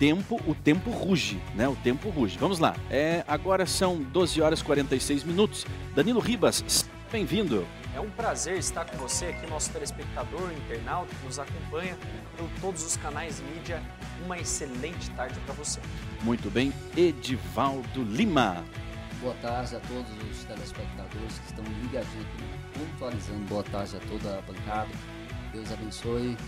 [0.00, 1.68] tempo, o tempo ruge, né?
[1.68, 2.38] O tempo ruge.
[2.38, 2.74] Vamos lá.
[2.90, 5.66] É, agora são 12 horas e 46 minutos.
[5.94, 7.66] Danilo Ribas, bem-vindo.
[7.94, 11.98] É um prazer estar com você aqui, nosso telespectador, internauta que nos acompanha
[12.38, 13.82] por todos os canais mídia.
[14.24, 15.80] Uma excelente tarde para você.
[16.22, 18.64] Muito bem, Edivaldo Lima.
[19.20, 23.40] Boa tarde a todos os telespectadores que estão ligadinhos aqui, pontualizando.
[23.40, 24.88] Boa tarde a toda a bancada.
[25.52, 26.38] Deus abençoe.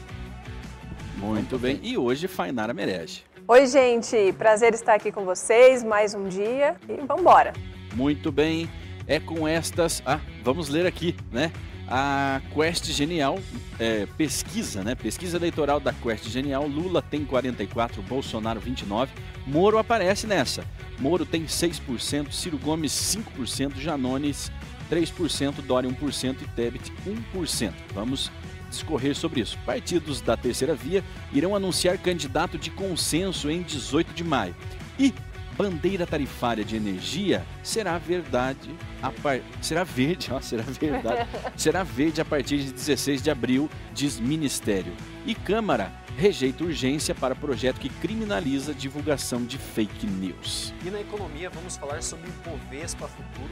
[1.18, 1.78] Muito bem.
[1.82, 3.31] E hoje Fainara merece.
[3.48, 4.32] Oi, gente.
[4.38, 7.52] Prazer estar aqui com vocês mais um dia e vamos embora.
[7.92, 8.70] Muito bem.
[9.06, 10.00] É com estas.
[10.06, 11.50] Ah, vamos ler aqui, né?
[11.88, 13.40] A Quest Genial
[13.80, 14.94] é, pesquisa, né?
[14.94, 16.68] Pesquisa eleitoral da Quest Genial.
[16.68, 19.12] Lula tem 44, Bolsonaro 29.
[19.44, 20.64] Moro aparece nessa.
[21.00, 24.52] Moro tem 6%, Ciro Gomes 5%, Janones
[24.88, 26.92] 3%, Dória 1% e Tebet
[27.34, 27.72] 1%.
[27.92, 28.30] Vamos
[28.72, 29.56] discorrer sobre isso.
[29.64, 34.56] Partidos da terceira via irão anunciar candidato de consenso em 18 de maio.
[34.98, 35.14] E
[35.56, 38.70] bandeira tarifária de energia será verdade
[39.02, 39.40] a par...
[39.60, 41.28] será verde, ó, será verdade.
[41.56, 44.92] será verde a partir de 16 de abril, diz Ministério.
[45.26, 50.74] E Câmara rejeita urgência para projeto que criminaliza divulgação de fake news.
[50.84, 53.50] E na economia vamos falar sobre o Bovespa Futuro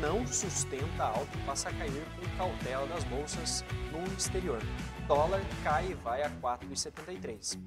[0.00, 4.60] não sustenta alto e passa a cair com cautela das bolsas no exterior.
[5.06, 7.58] Dólar cai e vai a 4,73.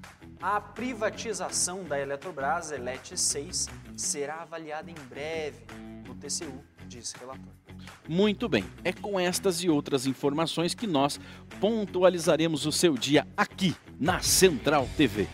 [0.42, 5.64] A privatização da Eletrobras, Elet 6, será avaliada em breve
[6.06, 7.52] no TCU, diz relator.
[8.08, 11.20] Muito bem, é com estas e outras informações que nós
[11.60, 15.28] pontualizaremos o seu dia aqui na Central TV.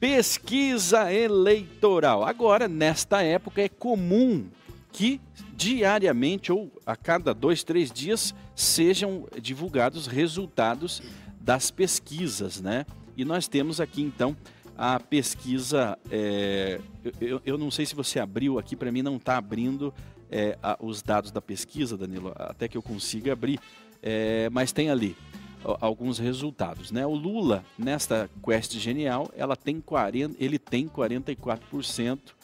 [0.00, 2.24] Pesquisa eleitoral.
[2.24, 4.50] Agora, nesta época, é comum
[4.96, 5.20] que
[5.54, 11.02] diariamente ou a cada dois, três dias sejam divulgados resultados
[11.38, 12.86] das pesquisas, né?
[13.14, 14.34] E nós temos aqui então
[14.74, 15.98] a pesquisa.
[16.10, 16.80] É,
[17.20, 19.92] eu, eu, não sei se você abriu aqui, para mim não está abrindo
[20.30, 23.60] é, a, os dados da pesquisa, Danilo, até que eu consiga abrir,
[24.02, 25.14] é, mas tem ali
[25.62, 27.04] alguns resultados, né?
[27.04, 32.35] O Lula nesta Quest Genial, ela tem 40, ele tem 44%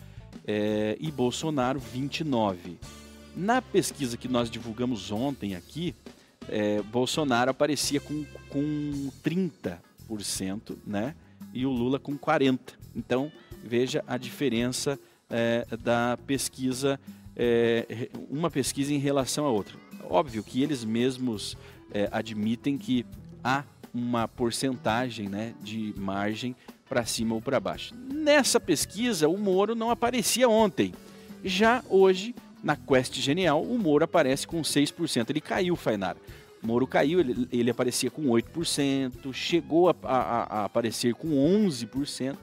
[0.46, 2.78] é, e Bolsonaro 29.
[3.34, 5.94] Na pesquisa que nós divulgamos ontem aqui,
[6.48, 11.14] é, Bolsonaro aparecia com, com 30%, né?
[11.52, 12.58] E o Lula com 40%.
[12.94, 13.32] Então,
[13.62, 14.98] veja a diferença
[15.30, 17.00] é, da pesquisa,
[17.34, 19.76] é, uma pesquisa em relação à outra.
[20.10, 21.56] Óbvio que eles mesmos
[21.90, 23.06] é, admitem que
[23.42, 23.64] há
[23.94, 26.56] uma porcentagem né, de margem
[26.92, 27.94] para cima ou para baixo.
[27.96, 30.92] Nessa pesquisa, o Moro não aparecia ontem.
[31.42, 35.30] Já hoje, na Quest Genial, o Moro aparece com 6%.
[35.30, 36.18] Ele caiu, Fainara.
[36.62, 42.36] O Moro caiu, ele, ele aparecia com 8%, chegou a, a, a aparecer com 11%,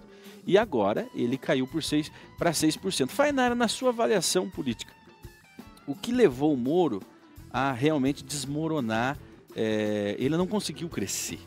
[0.47, 3.07] e agora ele caiu por 6 para 6%.
[3.07, 4.91] Fainara, na sua avaliação política,
[5.85, 7.03] o que levou o Moro
[7.53, 9.15] a realmente desmoronar?
[9.55, 11.39] É, ele não conseguiu crescer.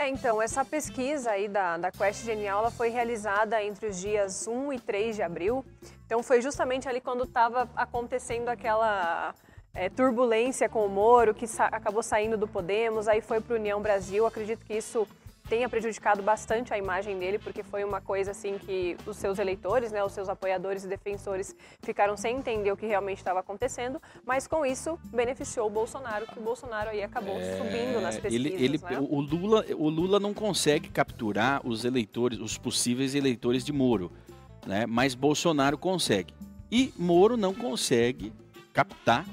[0.00, 4.46] É, então, essa pesquisa aí da, da Quest Genial ela foi realizada entre os dias
[4.48, 5.62] 1 e 3 de abril.
[6.06, 9.34] Então, foi justamente ali quando estava acontecendo aquela
[9.74, 13.58] é, turbulência com o Moro, que sa acabou saindo do Podemos, aí foi para o
[13.58, 14.24] União Brasil.
[14.24, 15.06] Acredito que isso
[15.50, 19.90] tenha prejudicado bastante a imagem dele, porque foi uma coisa assim que os seus eleitores,
[19.90, 24.46] né, os seus apoiadores e defensores ficaram sem entender o que realmente estava acontecendo, mas
[24.46, 28.46] com isso beneficiou o Bolsonaro, que o Bolsonaro aí acabou é, subindo nas pesquisas.
[28.46, 28.98] Ele, ele né?
[29.00, 34.12] o, Lula, o Lula não consegue capturar os eleitores, os possíveis eleitores de Moro,
[34.64, 34.86] né?
[34.86, 36.32] mas Bolsonaro consegue.
[36.70, 38.32] E Moro não consegue
[38.72, 39.26] captar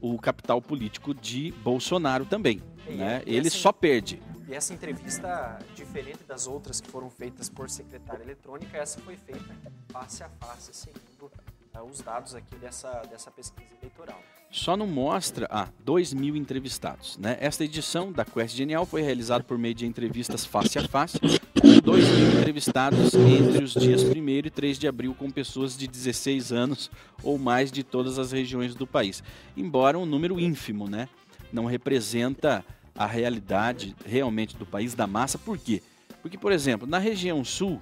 [0.00, 2.60] o capital político de Bolsonaro também.
[2.88, 3.22] Né?
[3.24, 4.20] Ele assim, só perde.
[4.52, 9.56] Essa entrevista, diferente das outras que foram feitas por secretária eletrônica, essa foi feita
[9.90, 11.32] face a face, segundo
[11.74, 14.20] uh, os dados aqui dessa, dessa pesquisa eleitoral.
[14.50, 17.16] Só não mostra, ah, 2 mil entrevistados.
[17.16, 17.38] Né?
[17.40, 21.78] Esta edição da Quest Genial foi realizada por meio de entrevistas face a face, com
[21.82, 26.52] 2 mil entrevistados entre os dias 1 e 3 de abril, com pessoas de 16
[26.52, 26.90] anos
[27.22, 29.22] ou mais de todas as regiões do país.
[29.56, 31.08] Embora um número ínfimo, né?
[31.52, 35.38] não representa a realidade realmente do país, da massa.
[35.38, 35.82] Por quê?
[36.20, 37.80] Porque, por exemplo, na região sul,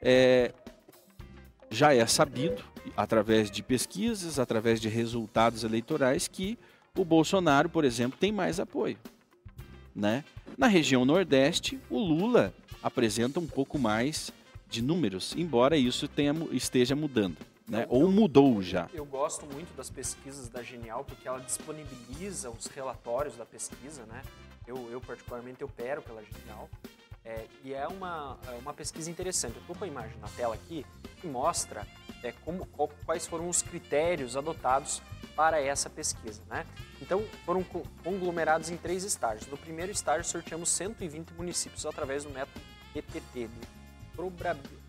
[0.00, 0.52] é,
[1.70, 2.62] já é sabido,
[2.96, 6.58] através de pesquisas, através de resultados eleitorais, que
[6.96, 8.98] o Bolsonaro, por exemplo, tem mais apoio.
[9.94, 10.24] Né?
[10.58, 12.52] Na região nordeste, o Lula
[12.82, 14.32] apresenta um pouco mais
[14.68, 17.36] de números, embora isso tenha, esteja mudando
[17.66, 17.86] né?
[17.88, 18.88] Ou mudou já?
[18.92, 24.22] Eu gosto muito das pesquisas da Genial porque ela disponibiliza os relatórios da pesquisa, né?
[24.66, 26.68] Eu, eu particularmente opero pela Genial
[27.24, 29.54] É, e é uma, é uma pesquisa interessante.
[29.54, 30.84] Eu estou com a imagem na tela aqui
[31.20, 31.86] que mostra
[32.22, 35.00] é, como, qual, quais foram os critérios adotados
[35.34, 36.42] para essa pesquisa.
[36.48, 36.66] Né?
[37.00, 37.64] Então, foram
[38.02, 39.46] conglomerados em três estágios.
[39.46, 42.60] No primeiro estágio, sorteamos 120 municípios através do método
[42.94, 43.50] ETT,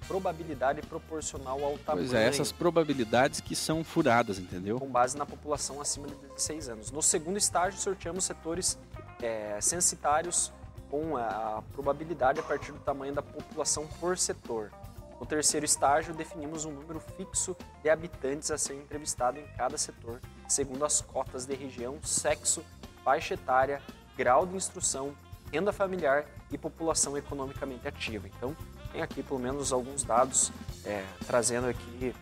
[0.08, 2.08] probabilidade proporcional ao tamanho.
[2.08, 4.80] Pois é, essas probabilidades que são furadas, entendeu?
[4.80, 6.92] Com base na população acima de 16 anos.
[6.92, 8.78] No segundo estágio, sorteamos setores
[9.22, 10.52] é, censitários
[10.90, 14.72] com a probabilidade a partir do tamanho da população por setor.
[15.20, 20.20] No terceiro estágio, definimos um número fixo de habitantes a ser entrevistado em cada setor,
[20.48, 22.64] segundo as cotas de região, sexo,
[23.04, 23.82] faixa etária,
[24.18, 25.16] grau de instrução,
[25.52, 28.28] renda familiar e população economicamente ativa.
[28.28, 28.56] Então,
[28.96, 30.52] tem aqui pelo menos alguns dados
[30.86, 32.14] é, trazendo aqui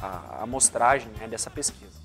[0.00, 1.98] a amostragem né, dessa pesquisa.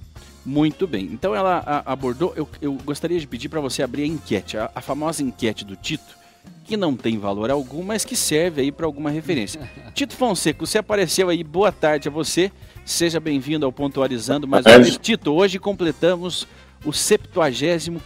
[0.46, 1.06] Muito bem.
[1.06, 2.34] Então ela a, abordou.
[2.36, 5.76] Eu, eu, gostaria de pedir para você abrir a enquete, a, a, famosa enquete do
[5.76, 6.18] Tito,
[6.64, 9.70] que não tem valor algum, mas que serve aí para alguma referência.
[9.94, 11.44] Tito Fonseca, você apareceu aí.
[11.44, 12.52] Boa tarde a você.
[12.86, 14.98] Seja bem-vindo ao Pontualizando mais uma vez.
[14.98, 16.48] Tito, hoje completamos
[16.86, 18.02] o 74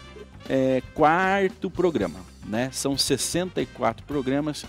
[0.49, 2.19] é, quarto programa.
[2.45, 2.69] Né?
[2.71, 4.65] São 64 programas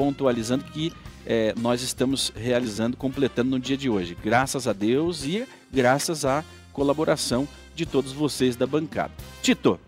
[0.00, 0.90] pontualizando que
[1.26, 4.16] é, nós estamos realizando, completando no dia de hoje.
[4.24, 6.42] Graças a Deus e graças à
[6.72, 9.12] colaboração de todos vocês da bancada.
[9.42, 9.78] Tito,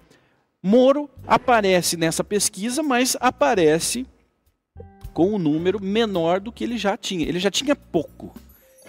[0.63, 4.07] Moro aparece nessa pesquisa, mas aparece
[5.15, 7.27] com um número menor do que ele já tinha.
[7.27, 8.35] Ele já tinha pouco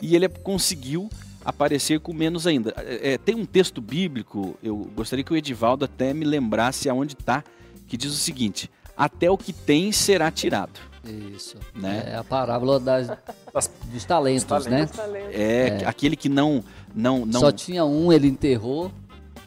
[0.01, 1.09] e ele conseguiu
[1.45, 2.73] aparecer com menos ainda.
[2.79, 7.13] É, é tem um texto bíblico, eu gostaria que o Edivaldo até me lembrasse aonde
[7.13, 7.45] está,
[7.87, 10.92] que diz o seguinte: Até o que tem será tirado.
[11.03, 11.57] Isso.
[11.75, 12.03] Né?
[12.07, 13.07] É a parábola das,
[13.91, 14.97] dos talentos, talentos.
[14.97, 15.19] né?
[15.31, 16.63] É, é, aquele que não,
[16.95, 17.39] não, não.
[17.39, 18.91] Só tinha um, ele enterrou.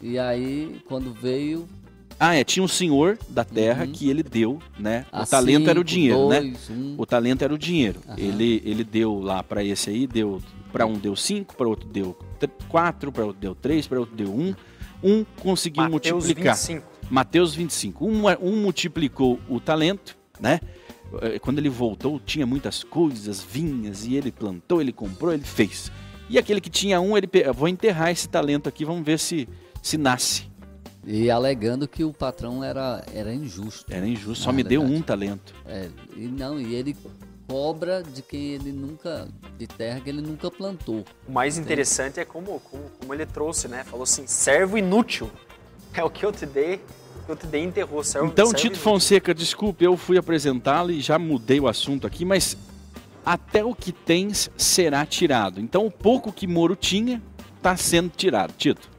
[0.01, 1.67] E aí, quando veio.
[2.19, 3.91] Ah, é, tinha um senhor da terra uhum.
[3.91, 5.05] que ele deu, né?
[5.11, 6.41] O assim, talento era o dinheiro, né?
[6.41, 6.75] dois, né?
[6.75, 6.95] Um.
[6.97, 7.99] O talento era o dinheiro.
[8.07, 8.15] Uhum.
[8.17, 12.17] Ele, ele deu lá para esse aí, deu para um deu cinco, para outro deu
[12.69, 14.53] quatro, para outro deu três, para outro deu um.
[15.03, 16.55] Um conseguiu Mateus multiplicar.
[16.55, 16.85] 25.
[17.09, 18.05] Mateus 25.
[18.05, 20.59] Um, um multiplicou o talento, né?
[21.21, 25.91] Eh, quando ele voltou, tinha muitas coisas, vinhas, e ele plantou, ele comprou, ele fez.
[26.29, 29.47] E aquele que tinha um, ele vou enterrar esse talento aqui, vamos ver se
[29.81, 30.49] se nasce.
[31.05, 33.85] E alegando que o patrão era, era injusto.
[33.89, 35.53] Era injusto, só me deu um talento.
[35.65, 36.97] É, e não, e ele
[37.47, 39.25] cobra de quem ele nunca,
[39.57, 41.05] de terra que ele nunca plantou.
[41.25, 43.85] O mais interessante é como, como, como ele trouxe, né?
[43.85, 45.31] Falou assim, servo inútil.
[45.93, 46.79] É o que eu te dei,
[47.31, 48.03] eu te dei enterrou.
[48.03, 52.23] Serve, então, serve Tito Fonseca, desculpe, eu fui apresentá-lo e já mudei o assunto aqui,
[52.25, 52.57] mas
[53.25, 55.59] até o que tens será tirado.
[55.59, 57.21] Então, o pouco que Moro tinha
[57.55, 58.53] está sendo tirado.
[58.57, 58.89] Tito.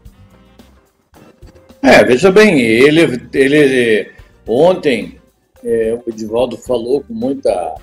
[1.82, 4.12] É, veja bem, ele, ele
[4.46, 5.20] ontem
[5.64, 7.74] é, o Edivaldo falou com muita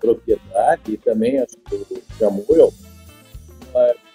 [0.00, 2.72] propriedade e também acho que o Samuel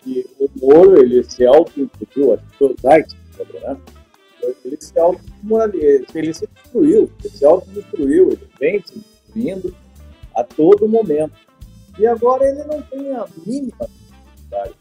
[0.05, 3.15] que o Moro ele se auto-incluiu, acho que foi o Dykes,
[3.61, 3.77] né?
[4.63, 5.21] Ele se auto
[6.13, 9.75] ele se destruiu, ele se autodestruiu, ele vem se destruindo
[10.35, 11.33] a todo momento.
[11.97, 14.73] E agora ele não tem a mínima possibilidade.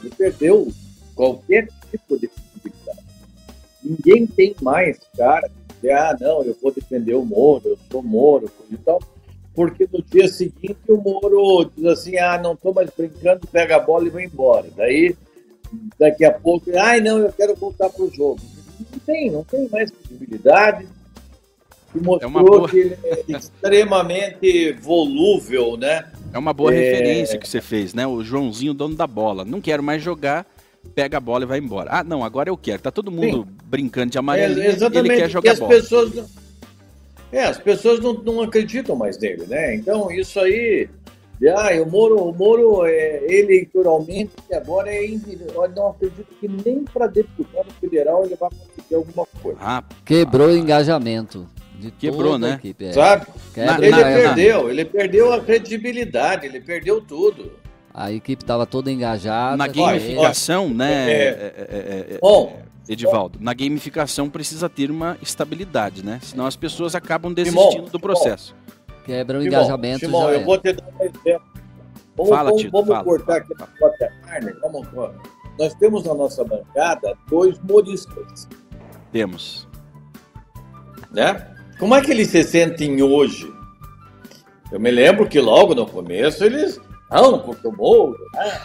[0.00, 0.68] Ele perdeu
[1.14, 3.00] qualquer tipo de possibilidade.
[3.82, 8.50] Ninguém tem mais cara de ah, não, eu vou defender o Moro, eu sou Moro,
[8.70, 9.00] e tal.
[9.54, 13.80] Porque no dia seguinte o Moro diz assim, ah, não estou mais brincando, pega a
[13.80, 14.68] bola e vai embora.
[14.76, 15.16] Daí,
[15.98, 18.40] daqui a pouco, ai, não, eu quero voltar para o jogo
[19.06, 20.86] tem, não tem mais possibilidade.
[21.94, 22.68] E mostrou é boa...
[22.68, 26.06] que ele é extremamente volúvel, né?
[26.32, 26.78] É uma boa é...
[26.78, 28.06] referência que você fez, né?
[28.06, 29.44] O Joãozinho, dono da bola.
[29.44, 30.46] Não quero mais jogar,
[30.94, 31.90] pega a bola e vai embora.
[31.92, 32.82] Ah, não, agora eu quero.
[32.82, 33.56] Tá todo mundo Sim.
[33.64, 34.60] brincando de amarelo.
[34.60, 35.12] É, exatamente.
[35.12, 35.74] ele quer jogar as bola.
[35.74, 36.26] Pessoas não...
[37.32, 39.76] É, as pessoas não, não acreditam mais nele, né?
[39.76, 40.88] Então, isso aí
[41.48, 47.06] ah, o Moro, o Moro é, eleitoralmente agora é eu não acredito que nem para
[47.06, 48.50] deputado federal ele vai
[48.90, 49.58] conseguir alguma coisa.
[49.60, 51.46] Ah, quebrou o engajamento.
[51.78, 52.56] De Quebrou, né?
[52.56, 52.92] Equipe, é.
[52.92, 53.26] Sabe?
[53.56, 54.70] Na, ele na, perdeu, na...
[54.70, 57.52] ele perdeu a credibilidade, ele perdeu tudo.
[57.94, 59.56] A equipe estava toda engajada.
[59.56, 66.20] Na gamificação, né, é, é, é, bom, Edivaldo, na gamificação precisa ter uma estabilidade, né?
[66.22, 68.54] Senão as pessoas acabam desistindo do processo.
[69.06, 70.00] Quebra o engajamento.
[70.00, 71.50] Simão, eu vou te dar um exemplo.
[72.14, 74.52] Vamos, fala, vamos, Tito, vamos fala, cortar aqui na própria carne.
[74.60, 74.86] Vamos,
[75.58, 78.46] nós temos na nossa bancada dois moristas.
[79.12, 79.66] Temos.
[81.10, 81.46] Né?
[81.78, 83.52] Como é que eles se sentem hoje?
[84.70, 86.80] Eu me lembro que logo no começo eles.
[87.10, 88.14] Não, porque eu morro.
[88.34, 88.60] Né?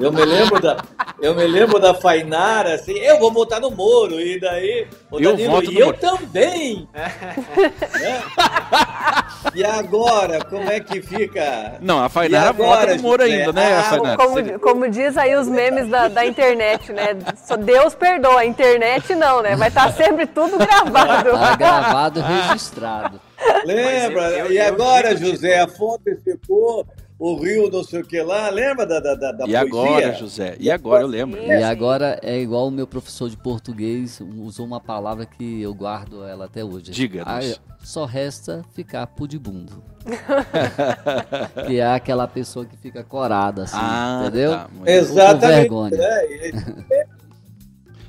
[0.00, 0.76] Eu me lembro da.
[1.20, 5.30] Eu me lembro da Fainara, assim, eu vou votar no Moro, e daí o Eu
[5.30, 6.88] Danilo, voto e no eu Moro." também!
[6.92, 8.22] Né?
[9.54, 11.74] E agora, como é que fica?
[11.80, 13.24] Não, a Fainara agora, vota no José?
[13.24, 14.16] ainda, né, Ah, Fainara?
[14.16, 17.16] Como, como diz aí os memes da, da internet, né?
[17.36, 19.56] Só Deus perdoa, a internet não, né?
[19.56, 21.30] Vai estar sempre tudo gravado.
[21.32, 23.20] Tá gravado, registrado.
[23.64, 24.22] Lembra?
[24.22, 26.86] Mas eu- eu- e agora, José, a fonte ficou,
[27.26, 29.60] o rio não sei o que lá, lembra da, da, da, da E poesia?
[29.60, 30.56] agora, José?
[30.60, 31.40] E agora, eu lembro.
[31.40, 31.46] Sim.
[31.48, 36.22] E agora é igual o meu professor de português usou uma palavra que eu guardo
[36.24, 36.90] ela até hoje.
[36.90, 37.26] Diga-nos.
[37.26, 39.82] Ah, só resta ficar pudibundo.
[41.66, 44.50] que é aquela pessoa que fica corada, assim, Ah, entendeu?
[44.50, 44.80] tá, bom.
[44.84, 45.60] Com Exatamente.
[45.60, 45.96] vergonha.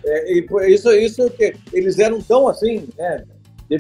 [0.04, 3.24] é, e por isso, isso que eles eram tão assim, né?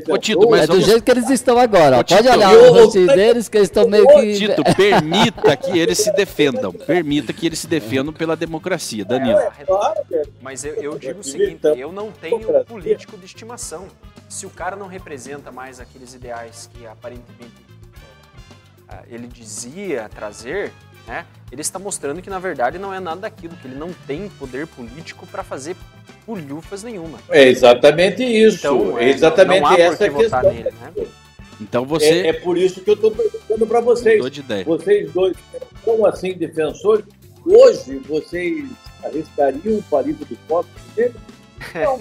[0.09, 1.97] Ô, Tito, mas É do jeito que eles estão agora.
[1.99, 4.33] Ô, Pode Tito, olhar eu- o rosto deles, que eles estão meio que.
[4.35, 6.71] Tito, permita que eles se defendam.
[6.73, 9.37] Permita que eles se defendam pela democracia, Danilo.
[9.65, 10.23] Claro, cara.
[10.41, 13.87] Mas eu, eu digo o seguinte, tanto- eu não tenho político de estimação.
[14.27, 17.53] Se o cara não representa mais aqueles ideais que aparentemente
[18.89, 20.71] ah, ele dizia trazer,
[21.07, 21.25] né?
[21.51, 24.67] Ele está mostrando que na verdade não é nada daquilo, que ele não tem poder
[24.67, 25.75] político para fazer
[26.25, 27.19] pulhufas nenhuma.
[27.29, 28.57] É exatamente isso.
[28.57, 30.41] Então, é é, exatamente não há por essa questão.
[30.53, 30.93] nele, né?
[31.61, 34.15] Então É, você é por isso que eu estou perguntando para vocês.
[34.17, 34.65] mudou de ideia.
[34.65, 35.37] Vocês dois
[35.83, 37.05] são assim defensores.
[37.45, 38.65] Hoje vocês
[39.03, 41.13] arriscariam um palito de foto dele?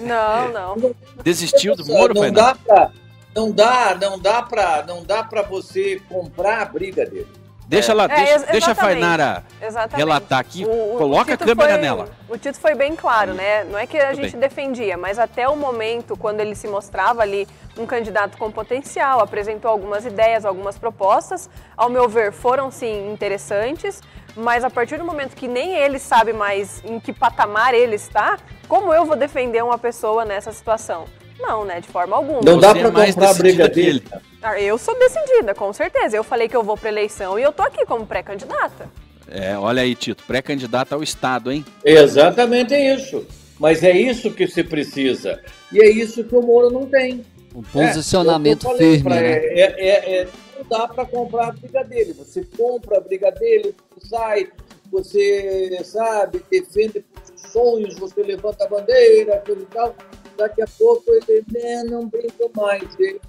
[0.01, 0.95] Não, não.
[1.23, 2.91] Desistiu do Moro, não dá pra,
[3.35, 7.27] não dá, não dá para, não dá para você comprar a briga dele.
[7.67, 8.75] Deixa lá, É, deixa, deixa a.
[8.75, 9.97] Fainara Exatamente.
[9.97, 10.63] relatar aqui.
[10.65, 12.09] O- o- Coloca o a câmera foi- nela.
[12.29, 13.63] O Tito foi bem claro, né?
[13.63, 14.39] Não é que a Tudo gente bem.
[14.41, 19.69] defendia, mas até o momento, quando ele se mostrava ali um candidato com potencial, apresentou
[19.71, 24.01] algumas ideias, algumas propostas, ao meu ver, foram sim interessantes,
[24.35, 28.37] mas a partir do momento que nem ele sabe mais em que patamar ele está,
[28.67, 31.05] como eu vou defender uma pessoa nessa situação?
[31.39, 31.81] Não, né?
[31.81, 32.41] De forma alguma.
[32.45, 34.03] Não dá é para mais comprar a briga que dele.
[34.47, 36.15] Ah, Eu sou decidida, com certeza.
[36.15, 38.87] Eu falei que eu vou pra eleição e eu tô aqui como pré-candidata.
[39.27, 41.65] É, olha aí, Tito, pré-candidato ao Estado, hein?
[41.83, 43.25] Exatamente isso.
[43.59, 45.41] Mas é isso que se precisa.
[45.71, 47.25] E é isso que o Moro não tem.
[47.55, 49.31] Um posicionamento É, eu falei firme, pra- né?
[49.31, 50.27] é- é- é-
[50.59, 52.13] não dá para comprar a briga dele.
[52.13, 53.73] Você compra a briga dele,
[54.07, 54.47] sai,
[54.91, 59.95] você sabe, defende posições, você levanta a bandeira, coisa e tal.
[60.37, 62.83] Daqui a pouco ele né, não brinca mais.
[62.99, 63.19] Ele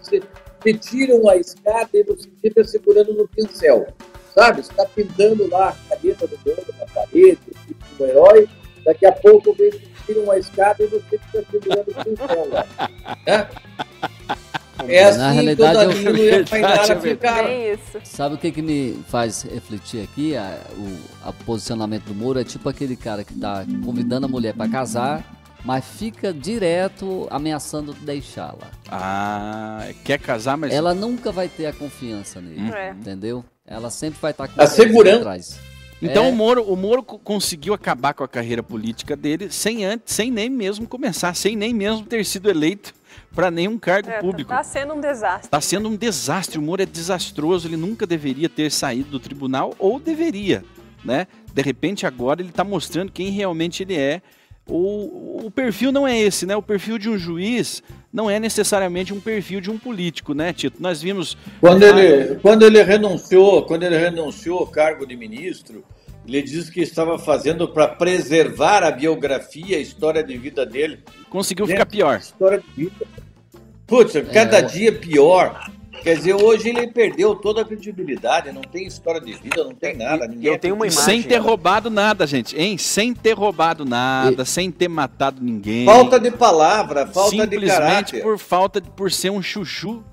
[0.00, 0.20] se,
[0.64, 3.86] se tiram a escada e você fica segurando no pincel.
[4.34, 4.62] Sabe?
[4.62, 8.48] Você está pintando lá a cabeça do mundo na parede, tipo um herói.
[8.84, 9.70] Daqui a pouco vem
[10.06, 12.66] tiram uma escada e você fica segurando o pincel lá.
[13.26, 13.48] Né?
[14.88, 17.78] É assim Na que realidade, o eu- Danilo e a é.
[18.04, 20.36] Sabe o que, que me faz refletir aqui?
[20.36, 24.52] A- o a posicionamento do Moro é tipo aquele cara que tá convidando a mulher
[24.54, 25.24] para casar,
[25.64, 28.70] mas fica direto ameaçando deixá-la.
[28.90, 30.72] Ah, quer casar, mas.
[30.72, 32.90] Ela nunca vai ter a confiança nele, É.
[32.90, 33.44] entendeu?
[33.66, 35.16] Ela sempre vai estar com A o pezinho segurança.
[35.18, 35.60] atrás.
[36.02, 36.28] Então É.
[36.28, 40.30] o Moro, o Moro co- conseguiu acabar com a carreira política dele sem antes, sem
[40.30, 42.92] nem mesmo começar, sem nem mesmo ter sido eleito
[43.34, 44.50] para nenhum cargo É, público.
[44.50, 45.46] tá sendo um desastre.
[45.46, 46.58] Está sendo um desastre.
[46.58, 47.66] O Moro é desastroso.
[47.68, 50.62] Ele nunca deveria ter saído do tribunal, ou deveria,
[51.02, 51.26] né?
[51.54, 54.20] De repente, agora ele está mostrando quem realmente ele é.
[54.66, 56.56] O, o perfil não é esse, né?
[56.56, 60.80] O perfil de um juiz não é necessariamente um perfil de um político, né, Tito?
[60.80, 61.36] Nós vimos.
[61.60, 65.84] Quando ele, quando ele renunciou, quando ele renunciou ao cargo de ministro,
[66.26, 71.00] ele disse que estava fazendo para preservar a biografia, a história de vida dele.
[71.28, 72.18] Conseguiu ficar pior.
[72.18, 73.06] História de vida.
[73.86, 74.62] Putz, cada É.
[74.62, 75.70] dia pior.
[76.04, 79.96] Quer dizer, hoje ele perdeu toda a credibilidade, não tem história de vida, não tem
[79.96, 80.26] nada.
[80.26, 81.02] E Ninguém eu tenho uma imagem.
[81.02, 82.76] Sem ter roubado nada, gente, hein?
[82.76, 85.86] Sem ter roubado nada, sem ter matado ninguém.
[85.86, 87.68] Falta de palavra, falta de Simplesmente
[88.12, 88.22] caráter.
[88.22, 90.04] por falta de, por ser um chuchu,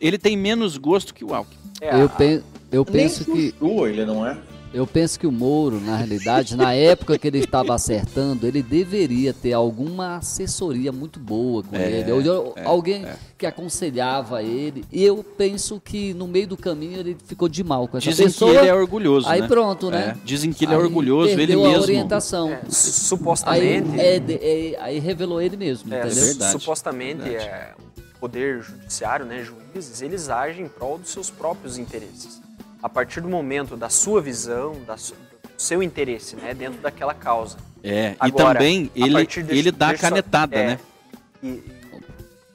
[0.00, 1.56] ele tem menos gosto que o Alckmin.
[1.82, 4.38] É, Eu, pen- eu penso Nem que chuchu ele não é.
[4.76, 9.32] Eu penso que o Moro, na realidade, na época que ele estava acertando, ele deveria
[9.32, 12.10] ter alguma assessoria muito boa com É, ele.
[12.10, 13.06] É, alguém
[13.38, 14.84] que aconselhava ele.
[14.92, 18.26] E eu penso que no meio do caminho ele ficou de mal com essa Dizem
[18.26, 18.52] pessoa.
[18.52, 19.48] que ele é orgulhoso, aí né?
[19.48, 20.14] pronto, né?
[20.14, 21.82] É, Dizem que ele é Aí orgulhoso, ele perdeu a mesmo.
[21.82, 22.50] orientação.
[22.52, 23.98] é, su- Aí, supostamente.
[23.98, 24.16] é,
[24.74, 26.22] é, aí revelou ele mesmo, É, entendeu?
[26.22, 27.48] verdade, supostamente verdade.
[27.48, 27.74] é,
[28.16, 32.44] o poder judiciário, né, juízes, eles agem em prol dos seus próprios interesses.
[32.86, 37.12] A partir do momento da sua visão, da su- do seu interesse, né, dentro daquela
[37.12, 37.56] causa.
[37.82, 40.78] É, e Agora, também a ele, desse- ele dá a canetada, é, né?
[41.42, 41.64] E, e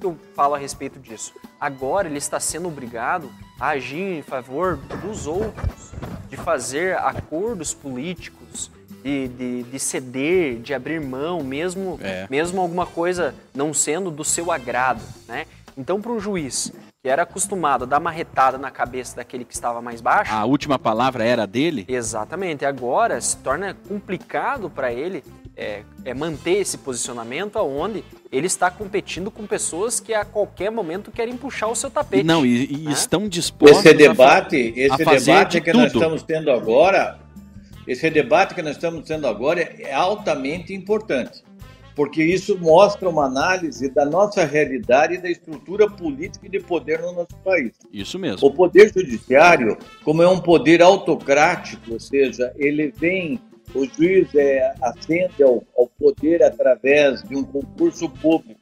[0.02, 1.34] eu falo a respeito disso.
[1.60, 5.92] Agora ele está sendo obrigado a agir em favor dos outros,
[6.30, 8.72] de fazer acordos políticos
[9.04, 12.26] de, de, de ceder, de abrir mão, mesmo, É.
[12.30, 15.46] mesmo alguma coisa não sendo do seu agrado, né?
[15.78, 16.72] Então, para um juiz
[17.03, 20.77] que era acostumado a dar marretada na cabeça daquele que estava mais baixo, A última
[20.77, 21.84] palavra era dele?
[21.88, 22.63] Exatamente.
[22.63, 25.24] Agora se torna complicado para ele
[25.58, 31.12] é, é manter esse posicionamento aonde ele está competindo com pessoas que a qualquer momento
[31.12, 32.24] querem puxar o seu tapete.
[32.24, 32.91] Não, e, e né?
[32.91, 36.03] estão dispostos Esse a debate, a esse fazer debate de que nós tudo.
[36.03, 37.20] estamos tendo agora,
[37.88, 41.43] esse debate que nós estamos tendo agora é altamente importante,
[41.95, 47.01] porque isso mostra uma análise da nossa realidade e da estrutura política e de poder
[47.01, 47.74] no nosso país.
[47.91, 48.48] Isso mesmo.
[48.48, 53.39] O poder judiciário, como é um poder autocrático, ou seja, ele vem,
[53.75, 58.60] o juiz é, ascende ao, ao poder através de um concurso público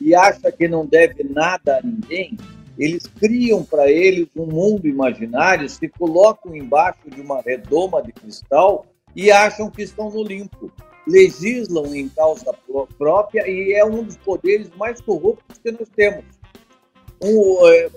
[0.00, 2.36] e acha que não deve nada a ninguém,
[2.78, 8.86] eles criam para eles um mundo imaginário, se colocam embaixo de uma redoma de cristal
[9.16, 10.70] e acham que estão no limpo.
[11.08, 16.24] Legislam em causa pró- própria e é um dos poderes mais corruptos que nós temos.
[17.22, 17.90] Um, é,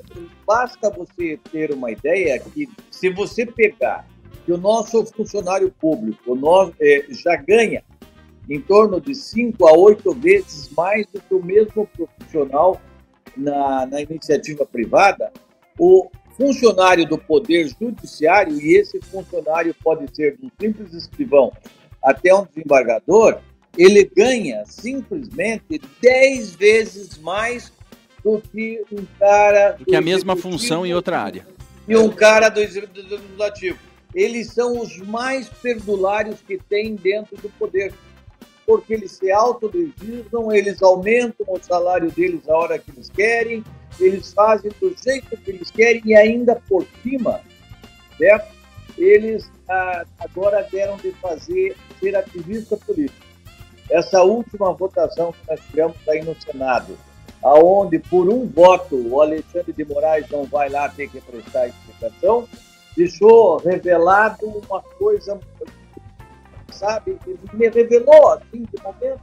[0.48, 4.08] basta você ter uma ideia que se você pegar
[4.46, 7.84] que o nosso funcionário público nós, é, já ganha
[8.50, 12.82] em torno de 5 a 8 vezes mais do que o mesmo profissional
[13.38, 15.32] na, na iniciativa privada,
[15.77, 21.51] o funcionário do Poder Judiciário, e esse funcionário pode ser um simples escrivão
[22.03, 23.39] até um desembargador,
[23.77, 27.72] ele ganha simplesmente 10 vezes mais
[28.24, 29.72] do que um cara.
[29.74, 31.48] Do que a mesma função em outra área.
[31.88, 33.77] E um cara do legislativo.
[34.13, 37.93] Eles são os mais perdulários que tem dentro do poder.
[38.65, 43.63] Porque eles se autolegislam, eles aumentam o salário deles a hora que eles querem,
[44.00, 47.41] eles fazem do jeito que eles querem e ainda por cima,
[48.17, 48.53] certo?
[48.98, 53.25] Eles ah, agora deram de fazer ser ativista político.
[53.89, 56.98] Essa última votação que nós tivemos aí no Senado,
[57.43, 62.48] aonde por um voto o Alexandre de Moraes não vai lá ter que prestar explicação,
[62.96, 65.39] deixou revelado uma coisa,
[66.72, 69.22] sabe, que me revelou assim de momento,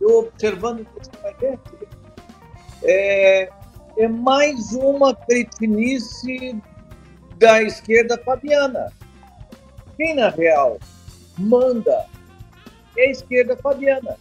[0.00, 1.58] eu observando esse painel,
[2.82, 3.48] é,
[3.98, 6.60] é mais uma cretinice
[7.38, 8.92] da esquerda fabiana.
[9.96, 10.78] Quem, na real,
[11.38, 12.06] manda
[12.98, 14.16] é a esquerda fabiana.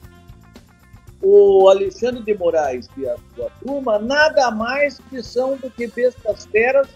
[1.22, 6.46] O Alexandre de Moraes e a sua turma nada mais que são do que bestas
[6.46, 6.88] feras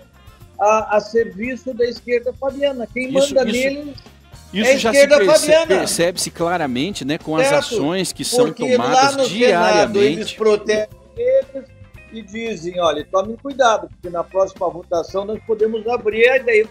[0.60, 2.86] a, a serviço da esquerda fabiana.
[2.86, 3.96] Quem Isso- manda isso- neles
[4.52, 5.68] Isso É já se esquerda perce- fabiana.
[5.68, 10.36] percebe-se claramente né, com as Certo, ações que são tomadas Senado eles diariamente.
[10.36, 11.70] protegem eles
[12.12, 16.68] e dizem, olha, tomem cuidado, porque na próxima votação nós podemos abrir a ideia.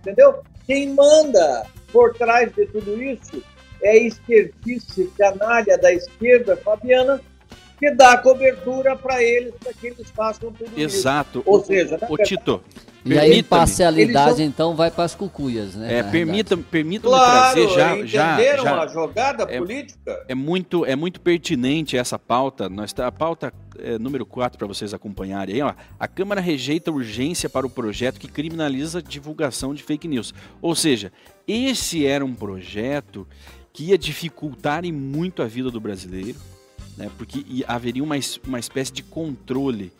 [0.00, 0.42] Entendeu?
[0.66, 3.42] Quem manda por trás de tudo isso
[3.82, 7.20] é a esquerdice canalha da esquerda fabiana
[7.78, 10.80] que dá cobertura para eles, para que eles façam tudo isso.
[10.98, 11.42] Exato.
[11.46, 12.60] Ou seja, na Ô, Tito,
[13.04, 13.38] E a permita-me.
[13.38, 15.94] imparcialidade, Eles são- então, vai para as cucuias, né?
[15.98, 16.62] É, na permita, realidade.
[16.72, 20.24] permita-me Claro, trazer já, já, entenderam já a jogada é- política?
[20.28, 22.68] é muito é muito pertinente essa pauta.
[22.68, 25.72] Nós tá, a pauta é, número 4 para vocês acompanharem aí, ó.
[26.00, 30.34] A Câmara rejeita urgência para o projeto que criminaliza a divulgação de fake news.
[30.60, 31.12] Ou seja,
[31.46, 33.24] esse era um projeto
[33.78, 36.36] que ia dificultar muito a vida do brasileiro,
[36.96, 37.08] né?
[37.16, 39.92] Porque ia- haveria uma, uma espécie de controle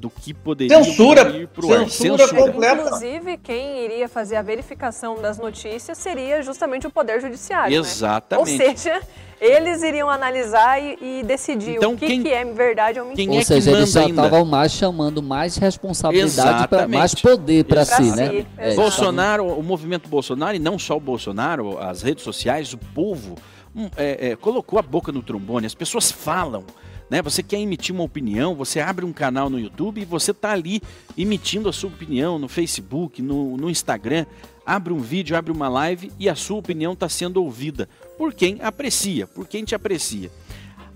[0.00, 1.90] do que poderia Censura, ir pro ar.
[1.90, 2.82] censura completa.
[2.84, 7.70] Inclusive, quem iria fazer a verificação das notícias seria justamente o Poder Judiciário.
[7.70, 7.78] né?
[7.78, 8.56] Ou Exatamente.
[8.56, 8.98] seja,
[9.38, 13.16] eles iriam analisar e, e decidir Então, o que, quem- que é verdade ou mentira.
[13.26, 16.98] quem Ou é que seja, eles já estavam mais chamando mais responsabilidade, pra, Exatamente.
[16.98, 18.46] mais poder para si, si, né?
[18.58, 18.76] exato.
[18.80, 23.34] Bolsonaro, o movimento Bolsonaro, e não só o Bolsonaro, as redes sociais, o povo,
[23.76, 26.64] hum, é, é, colocou a boca no trombone, as pessoas falam.
[27.10, 27.20] Né?
[27.20, 30.80] Você quer emitir uma opinião, você abre um canal no YouTube e você está ali
[31.18, 34.24] emitindo a sua opinião no Facebook, no, no Instagram,
[34.64, 38.58] abre um vídeo, abre uma live e a sua opinião está sendo ouvida por quem
[38.62, 40.30] aprecia, por quem te aprecia.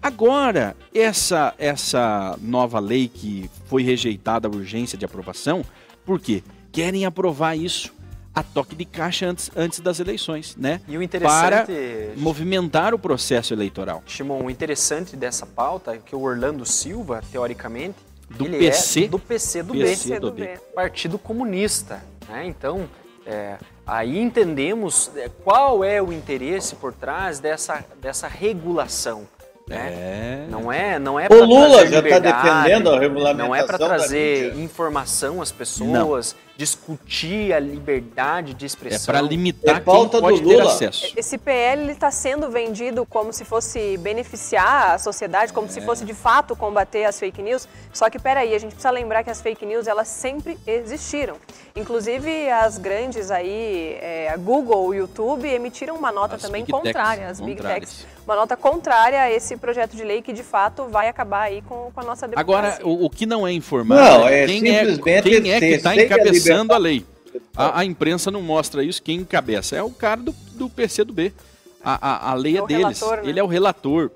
[0.01, 5.65] Agora, essa, essa nova lei que foi rejeitada a urgência de aprovação,
[6.05, 6.45] por quê?
[6.71, 7.93] Querem aprovar isso
[8.35, 10.81] a toque de caixa antes, antes das eleições, né?
[10.89, 14.03] E o Para interessante, movimentar o processo eleitoral.
[14.07, 19.09] Shimon, o interessante dessa pauta é que o Orlando Silva, teoricamente, Do ele PC, é
[19.09, 20.09] do PC do PC.
[20.09, 20.47] B, do do B.
[20.47, 20.59] B.
[20.75, 22.03] Partido Comunista.
[22.29, 22.47] Né?
[22.47, 22.89] Então,
[23.25, 29.29] é, aí entendemos é, qual é o interesse por trás dessa, dessa regulação.
[29.69, 29.77] Né?
[29.77, 30.47] É.
[30.51, 34.55] Não é, não é O Lula já está defendendo a regulamentação Não é para trazer
[34.59, 39.13] informação às pessoas, discutir a liberdade de É expressão.
[39.13, 41.13] para limitar É pauta quem pode do ter acesso.
[41.17, 46.15] Esse PL está sendo vendido como se fosse beneficiar a sociedade, como se fosse de
[46.15, 47.69] fato combater as fake news.
[47.93, 51.37] Só que peraí, a gente precisa lembrar que as fake news elas sempre existiram.
[51.75, 56.81] Inclusive as grandes aí, é, a Google, o YouTube emitiram uma nota As também techs,
[56.81, 60.85] contrária, as big techs, uma nota contrária a esse projeto de lei que de fato
[60.85, 62.75] vai acabar aí com, com a nossa democracia.
[62.79, 65.59] Agora, o, o que não é informado Não, é é quem é, simplesmente quem é
[65.59, 65.95] que está a
[66.45, 67.05] encabeçando a, lei.
[67.57, 71.33] A, a imprensa não mostra isso, quem encabeça é o cara do, do PCdoB.
[71.83, 73.29] A, a, a lei É é deles, relator, né?
[73.29, 74.11] ele é o relator.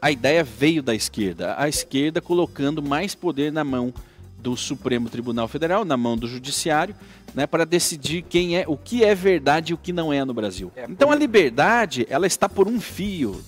[0.00, 3.92] A ideia veio da esquerda, a esquerda colocando mais poder na mão
[4.38, 6.94] do Supremo Tribunal Federal, na mão do Judiciário,
[7.34, 10.32] né, para decidir quem é, o que é verdade e o que não é no
[10.32, 10.72] Brasil.
[10.74, 13.42] É, então a liberdade, ela está por um fio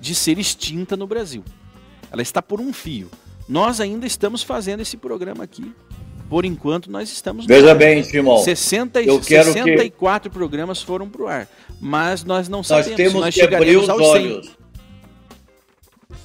[0.00, 1.44] de ser extinta no Brasil.
[2.10, 3.10] Ela está por um fio.
[3.48, 5.72] Nós ainda estamos fazendo esse programa aqui.
[6.32, 7.44] Por enquanto, nós estamos.
[7.44, 8.38] Veja bem, Simão.
[8.38, 11.46] 60 e- eu quero que- 64 programas foram pro ar.
[11.78, 14.32] Mas nós não Nós sabemos se temos nós que abrir os aos 100.
[14.32, 14.56] olhos.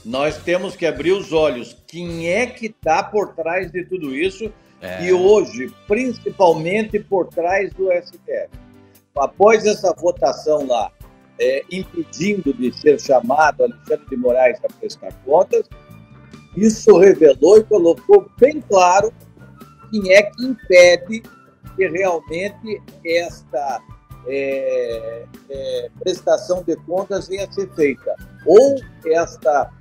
[0.06, 1.76] Nós temos que abrir os olhos.
[1.86, 4.50] Quem é que está por trás de tudo isso?
[4.82, 5.04] É.
[5.08, 8.48] E hoje, principalmente por trás do STF.
[9.14, 10.90] Após essa votação lá,
[11.38, 15.66] é, impedindo de ser chamado Alexandre de Moraes para prestar contas,
[16.56, 19.12] isso revelou e colocou bem claro
[19.90, 21.24] quem é que impede
[21.76, 23.82] que realmente esta
[24.28, 28.16] é, é, prestação de contas venha a ser feita.
[28.46, 29.72] Ou esta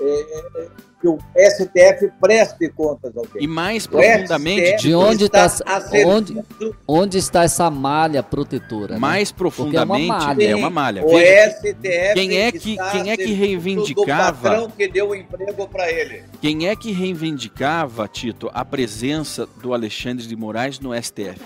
[0.00, 0.68] é,
[1.00, 3.42] que o STF preste contas a alguém.
[3.42, 6.44] E mais O profundamente, De onde está tá- serviço
[6.88, 8.94] Onde está essa malha protetora?
[8.94, 8.98] né?
[9.00, 10.44] mais profundamente, malha.
[10.50, 11.04] é uma malha.
[11.04, 15.14] O Veja, STF quem é que- está quem é que reivindicava- patrão que deu o
[15.14, 16.24] emprego para ele.
[16.40, 21.40] quem é que reivindicava, Tito, a presença do Alexandre de Moraes no STF?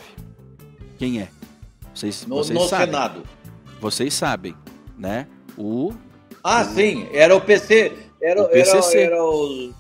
[0.98, 1.28] Quem é?
[1.94, 2.86] Vocês, No, vocês no sabem.
[2.86, 3.22] Senado.
[3.80, 4.54] Vocês sabem,
[4.96, 5.26] né?
[5.58, 5.92] O
[6.42, 7.92] Ah, sim, era o PC.
[8.22, 8.98] Era O PCC.
[8.98, 9.74] Era, era o.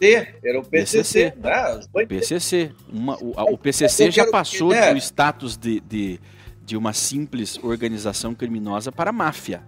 [0.00, 1.30] Era o PCC.
[1.30, 1.34] PCC.
[1.40, 1.78] né?
[1.78, 1.86] Os.
[2.06, 2.70] PCC.
[2.92, 4.92] Uma, o, a- o PCC já passou né?
[4.92, 6.20] do status de, de,
[6.64, 9.62] de uma simples organização criminosa para a máfia,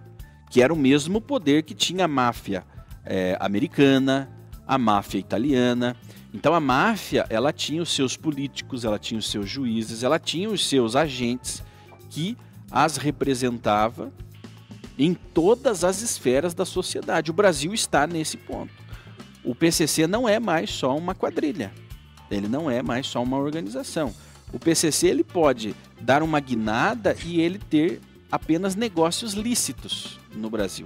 [0.49, 2.65] que era o mesmo poder que tinha a máfia
[3.05, 4.29] eh, americana,
[4.67, 5.95] a máfia italiana.
[6.33, 10.49] Então a máfia, ela tinha os seus políticos, ela tinha os seus juízes, ela tinha
[10.49, 11.63] os seus agentes
[12.09, 12.37] que
[12.69, 14.11] as representava
[14.97, 17.31] em todas as esferas da sociedade.
[17.31, 18.73] O Brasil está nesse ponto.
[19.43, 21.71] O PCC não é mais só uma quadrilha.
[22.31, 24.13] Ele não é mais só uma organização.
[24.51, 30.85] O PCC ele pode dar uma guinada e ele ter apenas negócios lícitos no Brasil,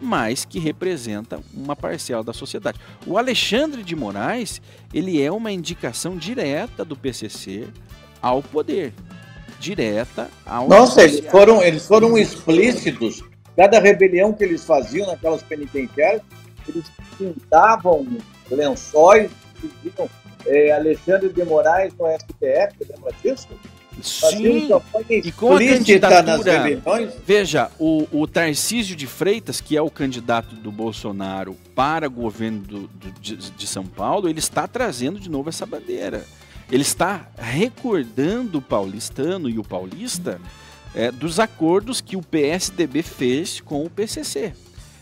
[0.00, 2.78] mas que representa uma parcela da sociedade.
[3.06, 4.60] O Alexandre de Moraes,
[4.92, 7.68] ele é uma indicação direta do PCC
[8.20, 8.94] ao poder,
[9.58, 13.22] direta ao Nossa, eles foram, eles foram explícitos.
[13.56, 16.22] Cada rebelião que eles faziam naquelas penitenciárias,
[16.68, 16.84] eles
[17.16, 18.06] pintavam
[18.50, 19.30] lençóis,
[19.82, 20.08] diziam
[20.46, 23.48] é, Alexandre de Moraes no STF, lembra disso?
[24.02, 24.68] Sim,
[25.26, 26.58] e com a candidatura-.
[27.26, 32.58] Veja, o, o Tarcísio de Freitas, que é o candidato do Bolsonaro para o governo
[32.60, 36.24] do- do- de, de São Paulo, ele está trazendo de novo essa bandeira.
[36.70, 40.38] Ele está recordando o paulistano e o paulista
[40.96, 44.54] é, dos acordos que o PSDB fez com o PCC.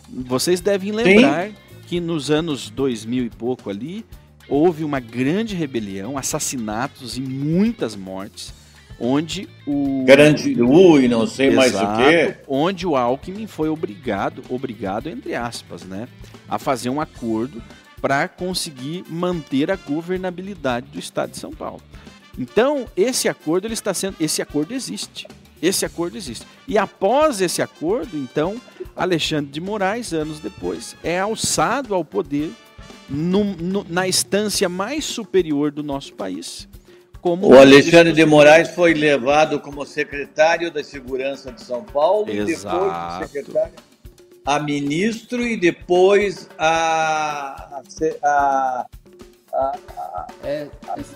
[0.08, 1.50] Vocês devem lembrar
[1.86, 4.04] que nos anos 2000 e pouco ali,
[4.48, 8.52] houve uma grande rebelião, assassinatos e muitas mortes,
[8.98, 12.36] onde o Grande U e não sei mais o Exato, quê.
[12.48, 16.08] Onde o Alckmin foi obrigado, obrigado entre aspas, né,
[16.48, 17.62] a fazer um acordo
[18.00, 21.80] para conseguir manter a governabilidade do Estado de São Paulo.
[22.38, 25.26] Então, esse acordo ele está sendo, esse acordo existe.
[25.62, 26.46] Esse acordo existe.
[26.68, 28.60] E após esse acordo, então,
[28.96, 32.50] Alexandre de Moraes, anos depois, é alçado ao poder
[33.08, 36.68] no- no- na instância mais superior do nosso país.
[37.20, 42.32] Como O Alexandre de Moraes foi levado como secretário da Segurança de São Paulo e
[42.44, 43.18] depois Exato.
[43.24, 43.72] de secretário
[44.46, 47.82] a ministro e depois a, a,
[48.22, 48.86] a-
[50.42, 50.68] É,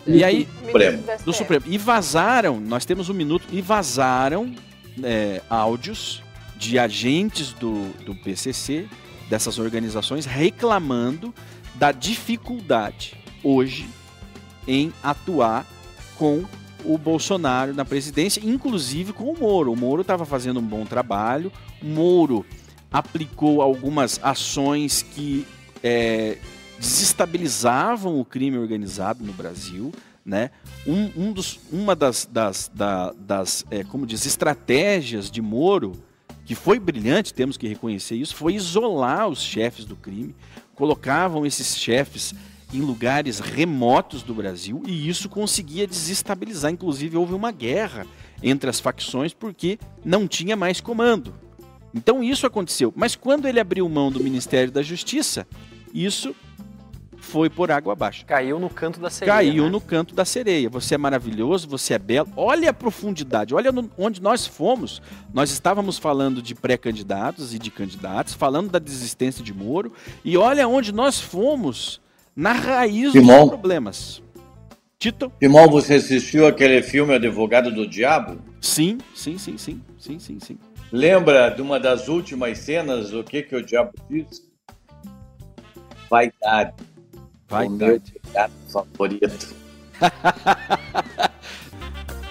[0.07, 0.99] E aí, Supremo.
[0.99, 1.33] Ministro do.
[1.33, 1.65] Supremo.
[1.67, 4.55] E vazaram, nós temos um minuto, e vazaram
[5.03, 6.23] é, áudios
[6.57, 8.87] de agentes do, do PCC,
[9.29, 11.35] dessas organizações, reclamando
[11.75, 13.89] da dificuldade hoje
[14.67, 15.67] em atuar
[16.17, 16.45] com
[16.85, 19.73] o Bolsonaro na presidência, inclusive com o Moro.
[19.73, 22.45] O Moro estava fazendo um bom trabalho, o Moro
[22.91, 25.47] aplicou algumas ações que
[25.83, 26.39] é,
[26.79, 29.93] desestabilizavam o crime organizado no Brasil,
[30.25, 30.51] né?
[30.87, 35.93] Um, um dos, uma das, das, da, das é, como diz, estratégias de Moro,
[36.45, 40.35] que foi brilhante, temos que reconhecer isso, foi isolar os chefes do crime,
[40.75, 42.35] colocavam esses chefes
[42.73, 46.71] em lugares remotos do Brasil e isso conseguia desestabilizar.
[46.71, 48.07] Inclusive, houve uma guerra
[48.43, 51.35] entre as facções porque não tinha mais comando.
[51.95, 52.93] Então, isso aconteceu.
[52.95, 55.47] Mas quando ele abriu mão do Ministério da Justiça,
[55.93, 56.35] isso
[57.29, 58.25] foi por água abaixo.
[58.27, 59.37] Caiu no canto da sereia.
[59.37, 59.71] Caiu né?
[59.71, 60.69] no canto da sereia.
[60.71, 62.29] Você é maravilhoso, você é belo.
[62.37, 65.03] Olha a profundidade, olha no, onde nós fomos.
[65.33, 69.93] Nós estávamos falando de pré-candidatos e de candidatos, falando da desistência de Moro,
[70.25, 72.01] e olha onde nós fomos
[72.35, 73.41] na raiz Simão.
[73.41, 74.23] dos problemas.
[74.99, 75.31] Tito?
[75.41, 78.39] Simão, você assistiu aquele filme Advogado do Diabo?
[78.61, 80.59] Sim, sim, sim, sim, sim, sim, sim.
[80.91, 84.43] Lembra de uma das últimas cenas, o que, que o diabo diz?
[86.09, 86.73] Vaidade.
[87.51, 88.01] O meu
[88.69, 89.55] favorito.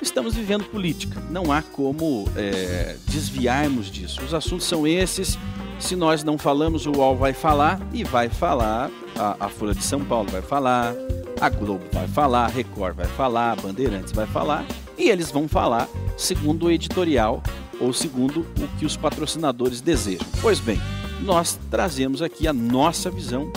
[0.01, 1.21] Estamos vivendo política.
[1.29, 4.21] Não há como é, desviarmos disso.
[4.23, 5.37] Os assuntos são esses.
[5.79, 8.91] Se nós não falamos, o UOL vai falar e vai falar.
[9.15, 10.93] A, a Folha de São Paulo vai falar.
[11.41, 12.45] A Globo vai falar.
[12.45, 13.53] A Record vai falar.
[13.53, 14.65] A Bandeirantes vai falar.
[14.97, 17.41] E eles vão falar segundo o editorial
[17.79, 20.25] ou segundo o que os patrocinadores desejam.
[20.41, 20.79] Pois bem,
[21.21, 23.51] nós trazemos aqui a nossa visão,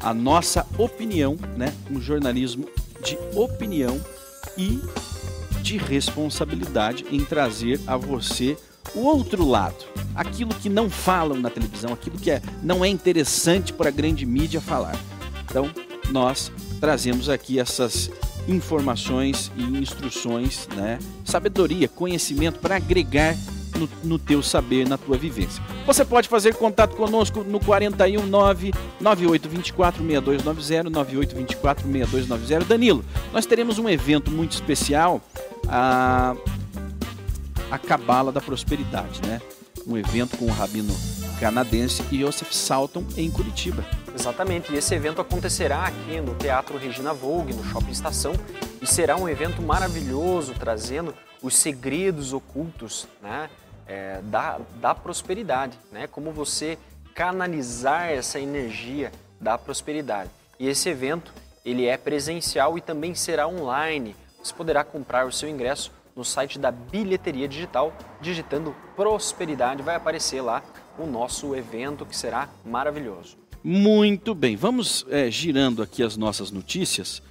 [0.00, 1.74] a nossa opinião, né?
[1.90, 2.68] Um jornalismo
[3.04, 4.00] de opinião
[4.56, 4.80] e
[5.62, 8.56] de responsabilidade em trazer a você
[8.94, 9.84] o outro lado,
[10.14, 14.24] aquilo que não falam na televisão, aquilo que é, não é interessante para a grande
[14.24, 14.98] mídia falar.
[15.44, 15.70] Então,
[16.10, 18.10] nós trazemos aqui essas
[18.46, 20.98] informações e instruções, né?
[21.24, 23.36] sabedoria, conhecimento para agregar
[23.78, 25.62] no, no teu saber, na tua vivência.
[25.86, 32.64] Você pode fazer contato conosco no 419 9824 6290 9824 6290.
[32.64, 35.20] Danilo, nós teremos um evento muito especial,
[35.68, 36.34] a
[37.70, 39.40] a Cabala da Prosperidade, né?
[39.86, 40.94] Um evento com o rabino
[41.38, 43.84] canadense Yosef Salton em Curitiba.
[44.14, 48.32] Exatamente, e esse evento acontecerá aqui no Teatro Regina Vogue, no Shopping Estação,
[48.82, 53.48] e será um evento maravilhoso, trazendo os segredos ocultos né,
[53.88, 56.78] é, da, da prosperidade, né, como você
[57.14, 60.30] canalizar essa energia da prosperidade.
[60.60, 61.32] E esse evento,
[61.64, 64.14] ele é presencial e também será online.
[64.42, 70.40] Você poderá comprar o seu ingresso no site da Bilheteria Digital, digitando Prosperidade, vai aparecer
[70.40, 70.62] lá
[70.98, 73.36] o nosso evento que será maravilhoso.
[73.62, 77.22] Muito bem, vamos é, girando aqui as nossas notícias.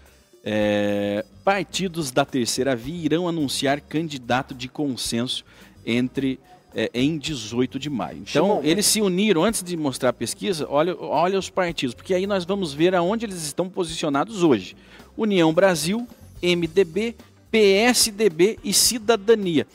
[0.43, 5.43] É, partidos da terceira via irão anunciar candidato de consenso
[5.87, 6.39] entre
[6.75, 8.23] é, em 18 de maio.
[8.29, 12.27] Então, eles se uniram, antes de mostrar a pesquisa, olha, olha os partidos, porque aí
[12.27, 14.75] nós vamos ver aonde eles estão posicionados hoje.
[15.17, 16.07] União Brasil,
[16.43, 17.15] MDB,
[17.49, 19.65] PSDB e Cidadania.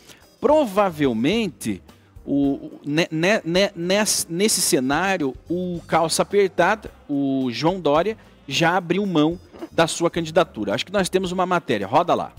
[0.41, 1.83] Provavelmente,
[2.25, 9.05] o, ne, ne, ne, nesse, nesse cenário, o calça apertada, o João Dória, já abriu
[9.07, 10.75] mão da sua candidatura.
[10.75, 11.87] Acho que nós temos uma matéria.
[11.87, 12.33] Roda lá.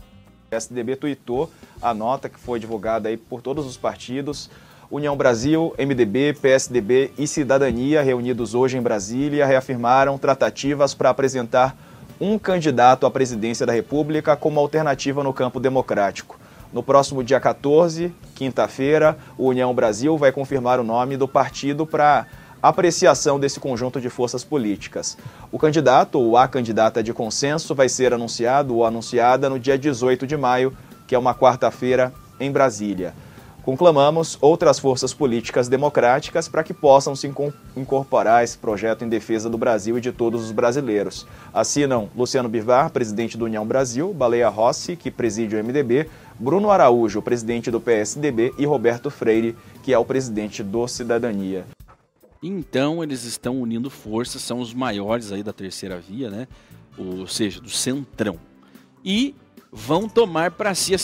[0.45, 1.51] O PSDB tuitou
[1.83, 4.49] a nota que foi divulgada aí por todos os partidos.
[4.89, 11.75] União Brasil, MDB, PSDB e Cidadania, reunidos hoje em Brasília, reafirmaram tratativas para apresentar
[12.21, 16.39] um candidato à presidência da República como alternativa no campo democrático.
[16.71, 22.25] No próximo dia 14, quinta-feira, o União Brasil vai confirmar o nome do partido para
[22.61, 25.17] apreciação desse conjunto de forças políticas.
[25.51, 30.25] O candidato ou a candidata de consenso vai ser anunciado ou anunciada no dia 18
[30.25, 30.75] de maio,
[31.07, 33.13] que é uma quarta-feira, em Brasília.
[33.63, 37.31] Conclamamos outras forças políticas democráticas para que possam se
[37.77, 41.25] incorporar a esse projeto em defesa do Brasil e de todos os brasileiros.
[41.53, 47.21] Assinam Luciano Bivar, presidente do União Brasil, Baleia Rossi, que preside o MDB, Bruno Araújo,
[47.21, 51.63] presidente do PSDB, e Roberto Freire, que é o presidente do Cidadania.
[52.41, 56.49] Então eles estão unindo forças, são os maiores aí da terceira via, né?
[56.97, 58.37] Ou seja, do centrão.
[59.05, 59.33] E
[59.73, 60.97] vão tomar para si a,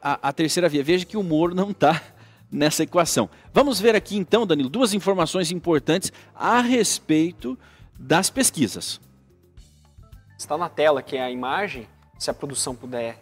[0.00, 0.84] a, a, terceira via.
[0.84, 2.00] Veja que o Moro não está
[2.50, 3.28] nessa equação.
[3.52, 7.58] Vamos ver aqui então, Danilo, duas informações importantes a respeito
[7.98, 9.00] das pesquisas.
[10.38, 13.20] Está na tela que é a imagem, se a produção puder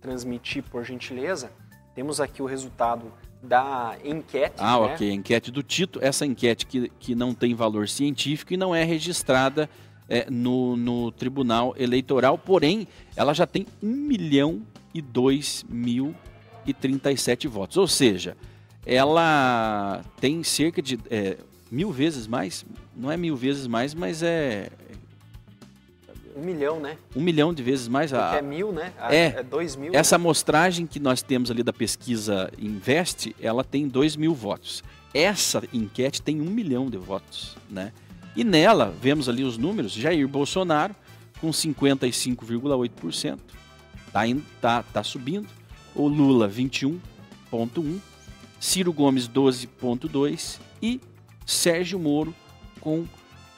[0.00, 1.52] transmitir por gentileza,
[1.94, 3.12] temos aqui o resultado
[3.42, 4.56] da enquete.
[4.58, 4.94] Ah, né?
[4.94, 8.74] ok, a enquete do Tito, essa enquete que, que não tem valor científico e não
[8.74, 9.70] é registrada
[10.08, 14.62] é, no, no Tribunal Eleitoral, porém, ela já tem 1 milhão
[14.94, 16.14] e 2 mil
[16.66, 17.76] e 37 votos.
[17.76, 18.36] Ou seja,
[18.84, 21.36] ela tem cerca de é,
[21.70, 22.64] mil vezes mais,
[22.96, 24.68] não é mil vezes mais, mas é
[26.36, 26.96] Um milhão, né?
[27.14, 28.10] Um milhão de vezes mais.
[28.12, 28.92] Porque A, é mil, né?
[28.98, 29.34] A- é.
[29.38, 29.92] é dois mil.
[29.94, 30.22] essa né?
[30.22, 34.84] amostragem que nós temos ali da pesquisa Invest, ela tem 2 mil votos.
[35.14, 37.92] Essa enquete tem um milhão de votos, né?
[38.36, 40.94] E nela, vemos ali os números, Jair Bolsonaro
[41.40, 43.38] com 55,8%,
[44.12, 45.48] tá, indo- tá, tá subindo.
[45.94, 47.98] O Lula 21,1%,
[48.60, 51.00] Ciro Gomes 12,2% e
[51.46, 52.34] Sérgio Moro
[52.80, 53.06] com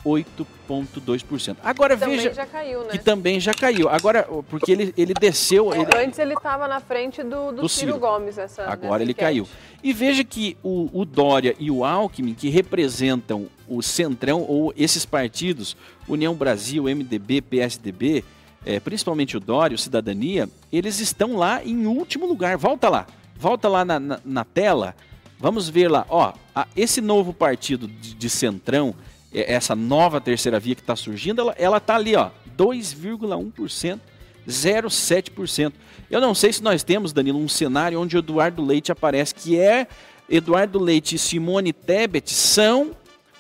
[0.08, 1.56] 8,2%.
[1.62, 2.88] Agora Também veja já caiu, né?
[2.90, 3.88] que também já caiu.
[3.88, 5.72] Agora, porque ele, ele desceu...
[5.72, 7.98] É, ele- Antes ele estava na frente do, do, Do Ciro, Ciro.
[7.98, 8.38] Gomes.
[8.38, 9.24] Essa, Agora ele enquete.
[9.24, 9.48] caiu.
[9.82, 15.04] E veja que o, o Dória e o Alckmin, que representam o Centrão, ou esses
[15.04, 15.76] partidos,
[16.08, 18.24] União Brasil, MDB, PSDB,
[18.64, 22.56] eh, principalmente o Dória, o Cidadania, eles estão lá em último lugar.
[22.56, 24.94] Volta lá, volta lá na, na- na tela,
[25.38, 26.04] vamos ver lá.
[26.08, 28.94] Ó, a- esse novo partido de, de Centrão,
[29.32, 34.00] essa nova terceira via que está surgindo, ela, ela tá ali, ó, 2,1%.
[34.48, 35.72] 0,7%.
[36.10, 39.86] Eu não sei se nós temos, Danilo, um cenário onde Eduardo Leite aparece, que é
[40.28, 42.92] Eduardo Leite e Simone Tebet são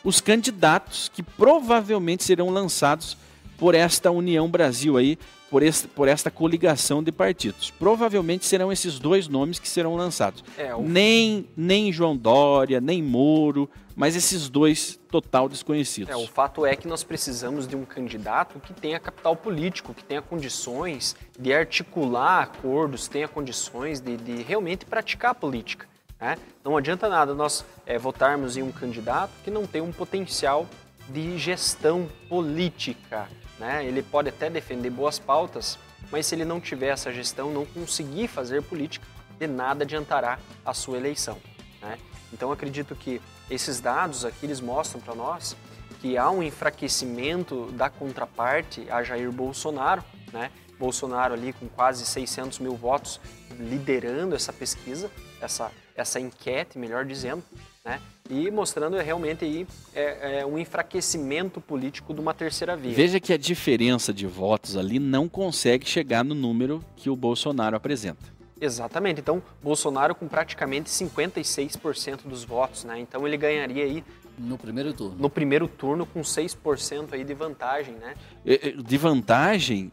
[0.04, 3.16] os candidatos que provavelmente serão lançados
[3.56, 5.18] por esta União Brasil aí,
[5.50, 7.70] por, este, por esta coligação de partidos.
[7.70, 10.44] Provavelmente serão esses dois nomes que serão lançados.
[10.56, 16.10] É, o Nem, nem João Dória, nem Moro, mas esses dois total desconhecidos.
[16.10, 20.04] É, o fato é que nós precisamos de um candidato que tenha capital político, que
[20.04, 25.88] tenha condições de articular acordos, tenha condições de, de realmente praticar a política.
[26.20, 26.36] né?
[26.64, 30.66] Não adianta nada nós é, votarmos em um candidato que não tem um potencial
[31.08, 33.26] de gestão política.
[33.58, 33.84] Né?
[33.84, 35.78] Ele pode até defender boas pautas,
[36.10, 39.06] mas se ele não tiver essa gestão, não conseguir fazer política,
[39.38, 41.38] de nada adiantará a sua eleição.
[41.80, 41.98] né?
[42.32, 45.56] Então acredito que esses dados aqui eles mostram para nós
[46.00, 50.50] que há um enfraquecimento da contraparte a Jair Bolsonaro, né?
[50.78, 53.20] Bolsonaro ali com quase 600 mil votos
[53.58, 57.42] liderando essa pesquisa, essa, essa enquete, melhor dizendo,
[57.84, 58.00] né?
[58.30, 62.92] E mostrando realmente aí é, é, um enfraquecimento político de uma terceira via.
[62.94, 67.76] Veja que a diferença de votos ali não consegue chegar no número que o Bolsonaro
[67.76, 68.36] apresenta.
[68.60, 69.20] Exatamente.
[69.20, 72.98] Então, Bolsonaro com praticamente 56% dos votos, né?
[72.98, 74.04] Então ele ganharia aí
[74.36, 75.16] No primeiro turno.
[75.18, 78.14] no primeiro turno com 6% aí de vantagem, né?
[78.44, 79.90] Eh, eh, De vantagem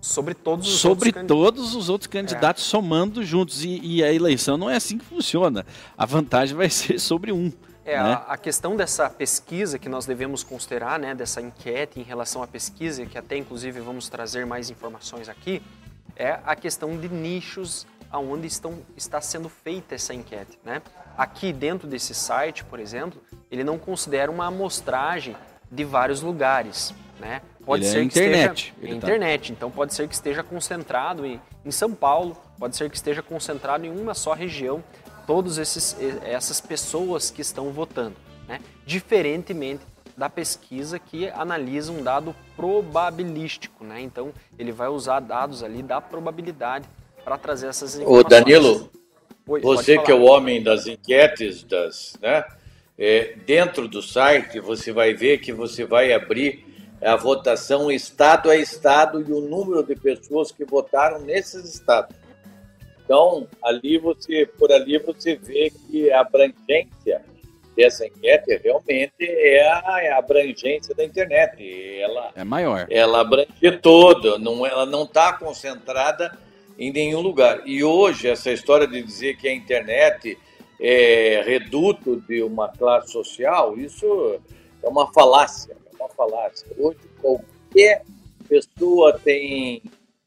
[0.00, 1.36] Sobre todos os sobre outros candidatos.
[1.36, 3.64] todos os outros candidatos somando juntos.
[3.64, 5.66] E, e a eleição não é assim que funciona.
[5.96, 7.52] A vantagem vai ser sobre um.
[7.84, 8.12] É, né?
[8.12, 12.46] a, a questão dessa pesquisa que nós devemos considerar, né, dessa enquete em relação à
[12.46, 15.62] pesquisa, que até inclusive vamos trazer mais informações aqui,
[16.16, 20.58] é a questão de nichos aonde estão, está sendo feita essa enquete.
[20.64, 20.82] Né?
[21.16, 25.36] Aqui dentro desse site, por exemplo, ele não considera uma amostragem
[25.70, 26.92] de vários lugares.
[27.20, 27.42] Né?
[27.64, 30.14] Pode Ele é ser que internet, esteja ele é tá- internet, então pode ser que
[30.14, 34.82] esteja concentrado em, em São Paulo, pode ser que esteja concentrado em uma só região,
[35.26, 38.16] todas esses, essas pessoas que estão votando,
[38.48, 38.58] né?
[38.86, 39.82] diferentemente
[40.16, 44.00] da pesquisa que analisa um dado probabilístico, né?
[44.00, 46.88] então ele vai usar dados ali da probabilidade
[47.22, 48.30] para trazer essas Ô informações.
[48.30, 48.90] Danilo,
[49.46, 52.44] Oi, você que é o homem das enquetes, das, né?
[52.96, 56.64] É, dentro do site você vai ver que você vai abrir
[57.02, 62.14] a votação estado a estado e o número de pessoas que votaram nesses estados.
[63.04, 67.22] Então, ali você, por ali você vê que a abrangência
[67.76, 71.98] dessa enquete realmente é a, é a abrangência da internet.
[71.98, 72.86] Ela, É maior.
[72.90, 76.36] ela abrange todo, não, ela não está concentrada
[76.78, 77.62] em nenhum lugar.
[77.66, 80.38] E hoje, essa história de dizer que a internet
[80.80, 84.40] é reduto de uma classe social, isso
[84.82, 86.66] é uma falácia, é uma falácia.
[86.78, 88.02] Hoje, qualquer
[88.48, 89.82] pessoa tem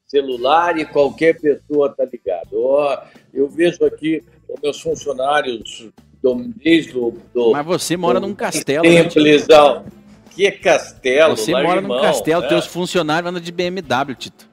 [0.06, 2.48] celular e qualquer pessoa está ligada.
[2.52, 2.98] Ó,
[3.32, 5.88] Eu vejo aqui os meus funcionários
[6.22, 7.16] do, desde o...
[7.34, 9.02] Do, Mas você mora num castelo, né?
[9.10, 9.84] Simples, não.
[10.30, 12.48] Que castelo, Você mora num castelo, né?
[12.48, 14.48] teus funcionários andam de BMW, Tito.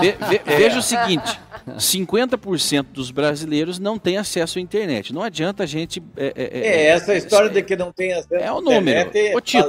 [0.00, 1.38] Ve- ve- Veja o seguinte:
[1.78, 5.12] 50% dos brasileiros não têm acesso à internet.
[5.12, 6.02] Não adianta a gente.
[6.16, 9.08] É, é, É, essa história de que não tem acesso É o à número.
[9.08, 9.68] internet é Ô, Tito.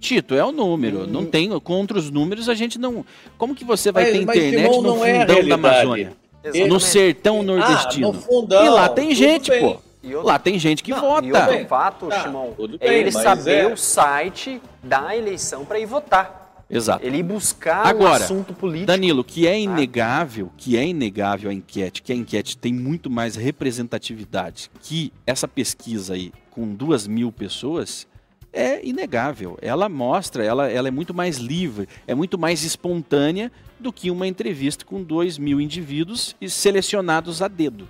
[0.00, 1.06] Tito, é o número.
[1.06, 1.50] Não tem.
[1.60, 3.04] Contra os números, a gente não.
[3.36, 5.52] Como que você vai Mas- ter internet no é fundão da realidade.
[5.52, 6.12] Amazônia?
[6.44, 6.68] Exatamente.
[6.70, 8.08] No sertão nordestino.
[8.08, 9.60] Ah, no fundão, e lá tem gente, bem.
[9.60, 9.66] pô.
[10.04, 11.26] Outro- Lá tem gente que Não, vota.
[11.26, 15.64] E outro fato, Tá, Shimon, é bem, ele mas saber é- o site da eleição
[15.64, 16.64] para ir votar.
[16.70, 17.04] Exato.
[17.04, 18.86] Ele ir buscar Agora, um assunto político.
[18.86, 23.36] Danilo, que é inegável, que é inegável a enquete, que a enquete tem muito mais
[23.36, 28.06] representatividade que essa pesquisa aí com duas mil pessoas,
[28.52, 29.58] é inegável.
[29.60, 34.26] Ela mostra, ela, ela é muito mais livre, é muito mais espontânea do que uma
[34.26, 37.88] entrevista com dois mil indivíduos e selecionados a dedo.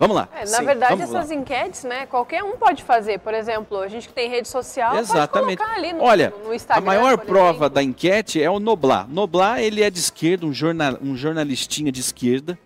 [0.00, 0.30] Vamos lá.
[0.34, 3.18] É, na Sim, verdade, vamos essas enquetes, né, qualquer um pode fazer.
[3.18, 5.58] Por exemplo, a gente que tem rede social Exatamente.
[5.58, 6.82] pode colocar ali no, Olha, no Instagram.
[6.82, 7.68] a maior prova exemplo.
[7.68, 9.06] da enquete é o Noblar.
[9.06, 12.58] Noblar, ele é de esquerda, um, jornal, um jornalistinha de esquerda,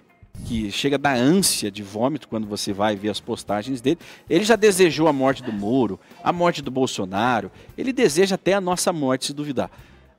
[0.45, 3.99] que chega da ânsia de vômito quando você vai ver as postagens dele.
[4.28, 8.61] Ele já desejou a morte do Moro, a morte do Bolsonaro, ele deseja até a
[8.61, 9.70] nossa morte, se duvidar.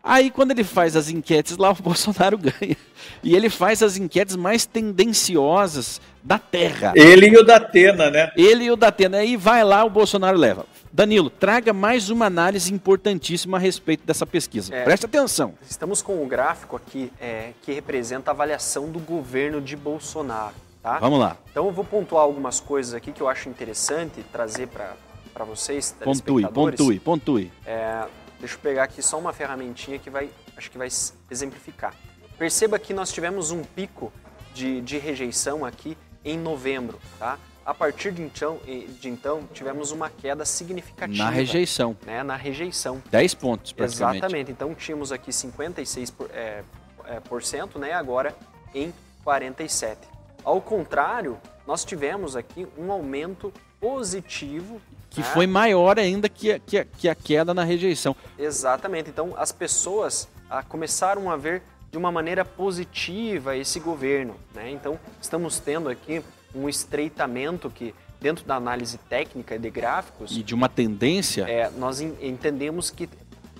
[0.08, 2.78] Aí, quando ele faz as enquetes lá, o Bolsonaro ganha.
[3.24, 6.94] E ele faz as enquetes mais tendenciosas da Terra.
[6.96, 8.32] Ele e o da Atena, né?
[8.38, 9.18] Ele e o Datena.
[9.18, 10.66] Aí vai lá, o Bolsonaro leva.
[10.96, 14.74] Danilo, traga mais uma análise importantíssima a respeito dessa pesquisa.
[14.74, 14.86] É.
[14.86, 15.54] Preste atenção.
[15.70, 20.56] Estamos com o gráfico aqui é, que representa a avaliação do governo de Bolsonaro.
[20.82, 20.98] Tá?
[21.00, 21.36] Vamos lá.
[21.52, 26.48] Então eu vou pontuar algumas coisas aqui que eu acho interessante trazer para vocês, Pontue,
[26.48, 27.52] pontue, pontue.
[27.66, 28.06] É,
[28.40, 30.88] deixa eu pegar aqui só uma ferramentinha que vai, acho que vai
[31.30, 31.94] exemplificar.
[32.38, 34.14] Perceba que nós tivemos um pico
[34.54, 37.38] de, de rejeição aqui em novembro, tá?
[37.66, 38.60] A partir de então,
[39.00, 41.24] de então tivemos uma queda significativa.
[41.24, 41.98] Na rejeição.
[42.06, 43.02] Né, na rejeição.
[43.10, 44.18] 10 pontos, praticamente.
[44.20, 44.52] Exatamente.
[44.52, 46.64] Então tínhamos aqui 56%, por, é,
[47.06, 47.94] é, por cento, né?
[47.94, 48.36] agora
[48.74, 48.94] em
[49.26, 49.98] 47%.
[50.44, 54.80] Ao contrário, nós tivemos aqui um aumento positivo.
[55.10, 55.28] Que né?
[55.34, 58.16] foi maior ainda que, a- que, a- que a queda na rejeição.
[58.38, 59.10] Exatamente.
[59.10, 64.36] Então as pessoas ah, começaram a ver de uma maneira positiva esse governo.
[64.54, 64.70] Né?
[64.70, 66.22] Então estamos tendo aqui
[66.56, 71.70] um estreitamento que, dentro da análise técnica e de gráficos, E de uma tendência, é,
[71.78, 73.10] nós en- entendemos que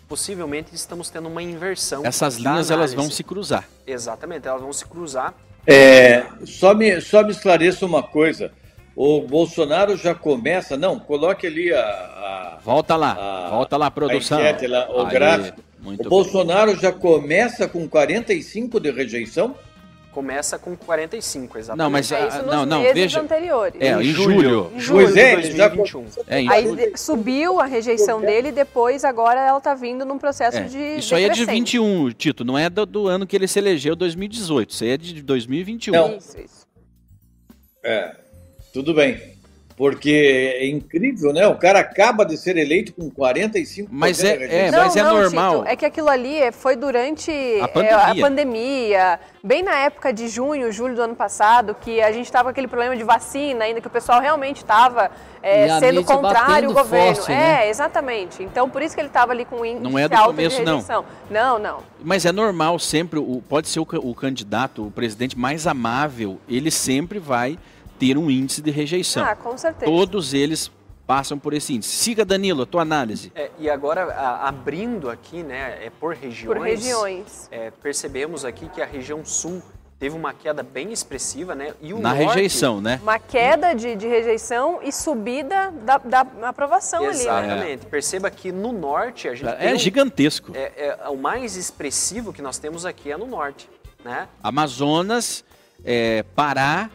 [0.08, 2.06] possivelmente estamos tendo uma inversão.
[2.06, 3.68] essas linhas elas vão se cruzar.
[3.86, 5.34] Exatamente, elas vão se cruzar.
[5.68, 8.52] É, só, me, só me esclareça uma coisa.
[8.96, 10.78] O Bolsonaro já começa.
[10.78, 13.12] Não, coloque ali a, a, Volta lá,
[13.48, 14.38] A- volta lá, produção.
[14.38, 15.62] a enquete lá, o Aí, gráfico.
[15.80, 16.10] Muito o bem.
[16.10, 19.56] Bolsonaro já começa com 45 de rejeição?
[20.16, 21.78] Começa com 45, exatamente.
[21.84, 23.20] Não, mas É isso nos não, não, meses veja.
[23.20, 23.82] anteriores.
[23.82, 24.68] É, em julho.
[24.68, 25.20] Em Pois julho.
[25.20, 26.06] é, ele já 2021.
[26.26, 26.92] É, em Aí julho.
[26.94, 30.78] de- subiu a rejeição dele e depois agora ela tá vindo num processo É, de
[31.00, 31.78] Isso aí é de decrescente.
[31.78, 34.70] 21, Tito, não é do, do ano que ele se elegeu, 2018.
[34.70, 35.94] Isso aí é de 2021.
[35.94, 36.16] Não.
[36.16, 36.66] Isso, isso.
[37.84, 38.16] É,
[38.74, 39.35] tudo bem.
[39.78, 41.46] Porque é incrível, né?
[41.48, 45.18] O cara acaba de ser eleito com 45 Mas de é- é, não, mas não,
[45.18, 45.58] normal.
[45.60, 47.98] Tito, é que aquilo ali é- foi durante A é, pandemia.
[47.98, 52.46] a pandemia, bem na época de junho, julho do ano passado, que a gente estava
[52.46, 55.12] com aquele problema de vacina ainda, que o pessoal realmente estava
[55.44, 57.16] a sendo contrário ao governo.
[57.18, 57.70] forte, é, né?
[57.70, 58.44] exatamente.
[58.44, 60.64] Então, por isso que ele estava ali com índice Não é do alto começo, de
[60.64, 60.76] não.
[60.76, 61.06] rejeição.
[61.30, 61.80] Não, não.
[62.02, 66.72] Mas é normal sempre, o, pode ser o, o candidato, o presidente mais amável, ele
[66.72, 67.60] sempre vai
[68.00, 69.24] ter um índice de rejeição.
[69.26, 69.92] Ah, com certeza.
[69.92, 70.72] Todos eles
[71.08, 71.92] passam por esse índice.
[71.96, 73.32] Siga, Danilo, a tua análise.
[73.36, 77.48] É, e agora, a- abrindo aqui, né, é por regiões, Por regiões.
[77.52, 79.62] é, percebemos aqui que a região sul
[80.00, 81.74] teve uma queda bem expressiva, né?
[81.82, 83.00] E o Na norte, rejeição, né?
[83.02, 86.20] Uma queda de, de rejeição e subida da, da
[86.50, 87.22] aprovação ali, né?
[87.22, 87.86] Exatamente.
[87.86, 90.52] Perceba que no norte a gente tem É um- gigantesco.
[90.54, 93.70] é, é, o mais expressivo que nós temos aqui é no norte,
[94.04, 94.28] né?
[94.44, 95.46] Amazonas,
[95.84, 96.90] é, Pará,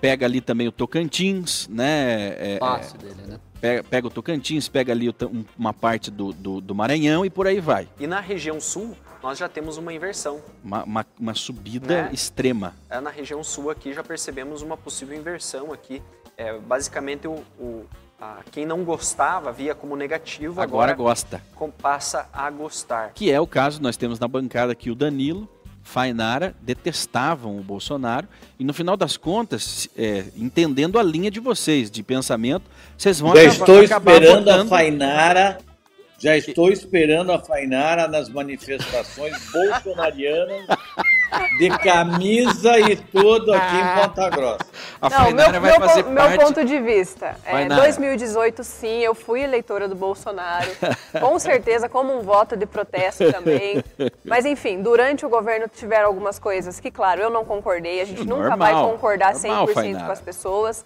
[0.00, 2.34] pega ali também o Tocantins, né?
[2.38, 3.34] É, Fácil dele, né?
[3.56, 7.30] é, pega, pega o Tocantins, pega ali um- uma parte do, do, do Maranhão e
[7.30, 7.88] por aí vai.
[7.98, 10.40] E na região sul nós já temos uma inversão.
[10.62, 12.10] Uma, uma, uma subida Né?
[12.12, 12.74] extrema.
[12.88, 16.00] É, na região sul aqui já percebemos uma possível inversão aqui.
[16.36, 17.86] É, basicamente, o, o-
[18.20, 21.42] a- quem não gostava via como negativo, Agora agora, gosta.
[21.54, 23.12] com- passa a gostar.
[23.14, 25.48] Que é o caso, nós temos na bancada aqui o Danilo,
[25.86, 28.26] Fainara, detestavam o Bolsonaro.
[28.58, 32.64] E no final das contas, é, entendendo a linha de vocês, de pensamento,
[32.98, 35.58] vocês vão Já acaba- estou acabar esperando a votando- Fainara.
[36.18, 40.66] Já estou esperando a Fainara nas manifestações bolsonarianas
[41.58, 44.66] de camisa e tudo aqui em Ponta Grossa.
[45.00, 46.44] A Não, meu, vai meu, fazer meu parte...
[46.44, 47.36] ponto de vista.
[47.44, 47.82] É, Fainara.
[47.82, 50.68] 2018, sim, eu fui eleitora do Bolsonaro.
[51.20, 53.82] com certeza, como um voto de protesto também.
[54.24, 58.00] Mas, enfim, durante o governo tiveram algumas coisas que, claro, eu não concordei.
[58.00, 60.06] A gente nunca vai Normal, concordar normal, 100% Fainara.
[60.06, 60.84] com as pessoas.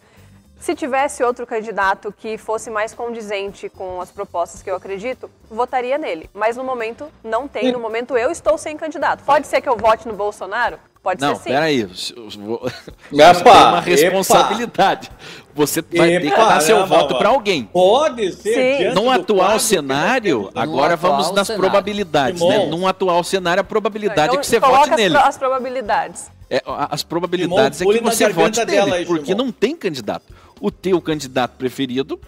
[0.60, 5.96] Se tivesse outro candidato que fosse mais condizente com as propostas que eu acredito, votaria
[5.96, 6.28] nele.
[6.34, 7.72] Mas no momento não tem.
[7.72, 9.24] No momento eu estou sem candidato.
[9.24, 10.78] Pode ser que eu vote no Bolsonaro?
[11.02, 11.48] Pode Não, ser sim.
[11.48, 11.84] peraí.
[11.84, 12.12] Você
[13.10, 13.80] Epa, tem uma epa.
[13.80, 15.10] responsabilidade.
[15.54, 17.36] Você vai ter que Epa, dar seu não, voto não, para não.
[17.36, 17.64] alguém.
[17.64, 18.92] Pode ser.
[18.94, 21.62] Num atual cenário, agora atual vamos nas cenário.
[21.70, 22.66] probabilidades, né?
[22.66, 25.14] Num atual cenário, a probabilidade Então, é que você coloca vote as, nele.
[25.14, 26.30] pro- as probabilidades.
[26.50, 29.46] É, as probabilidades Simão, é que você vote nele, dela aí, porque Simão.
[29.46, 30.24] não tem candidato.
[30.60, 32.20] O teu candidato preferido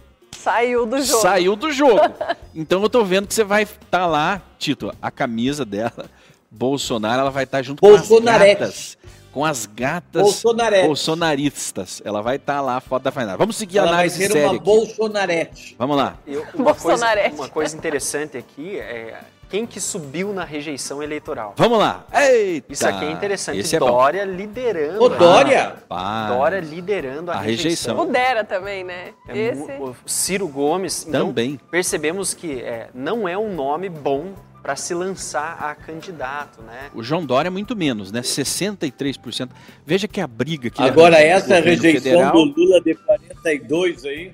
[0.42, 1.22] Saiu do jogo.
[1.22, 2.00] Saiu do jogo.
[2.54, 6.04] Então eu tô vendo que você vai estar tá lá, Tito, a camisa dela,
[6.50, 8.98] Bolsonaro, ela vai estar tá junto com as gatas.
[9.32, 10.86] Com as gatas Bolsonarete.
[10.86, 12.02] bolsonaristas.
[12.04, 13.38] Ela vai estar tá lá, foto da final.
[13.38, 14.64] Vamos seguir a Ela vai análise ser séria uma aqui.
[14.64, 15.76] Bolsonarete.
[15.78, 16.18] Vamos lá.
[16.26, 17.34] Eu- uma, coisa, Bolsonarete.
[17.36, 19.18] uma coisa interessante aqui é
[19.52, 21.52] quem que subiu na rejeição eleitoral.
[21.58, 22.06] Vamos lá.
[22.10, 22.72] Eita.
[22.72, 23.58] Isso aqui é interessante.
[23.58, 23.84] Esse é bom.
[23.88, 25.02] Dória liderando.
[25.02, 25.74] Ô, a- Dória!
[25.86, 26.28] Pá.
[26.28, 27.96] Dória liderando a, A rejeição.
[27.96, 28.00] rejeição.
[28.00, 29.12] O Dera também, né?
[29.28, 29.72] É Esse.
[29.72, 31.06] o Ciro Gomes.
[31.06, 31.60] Então, Também.
[31.70, 34.32] Percebemos que é, não é um nome bom
[34.62, 36.88] para se lançar a candidato, né?
[36.94, 38.22] O João Dória é muito menos, né?
[38.22, 39.50] 63%.
[39.84, 44.32] Veja que a briga que Agora, essa rejeição federal- do Lula de 42 aí.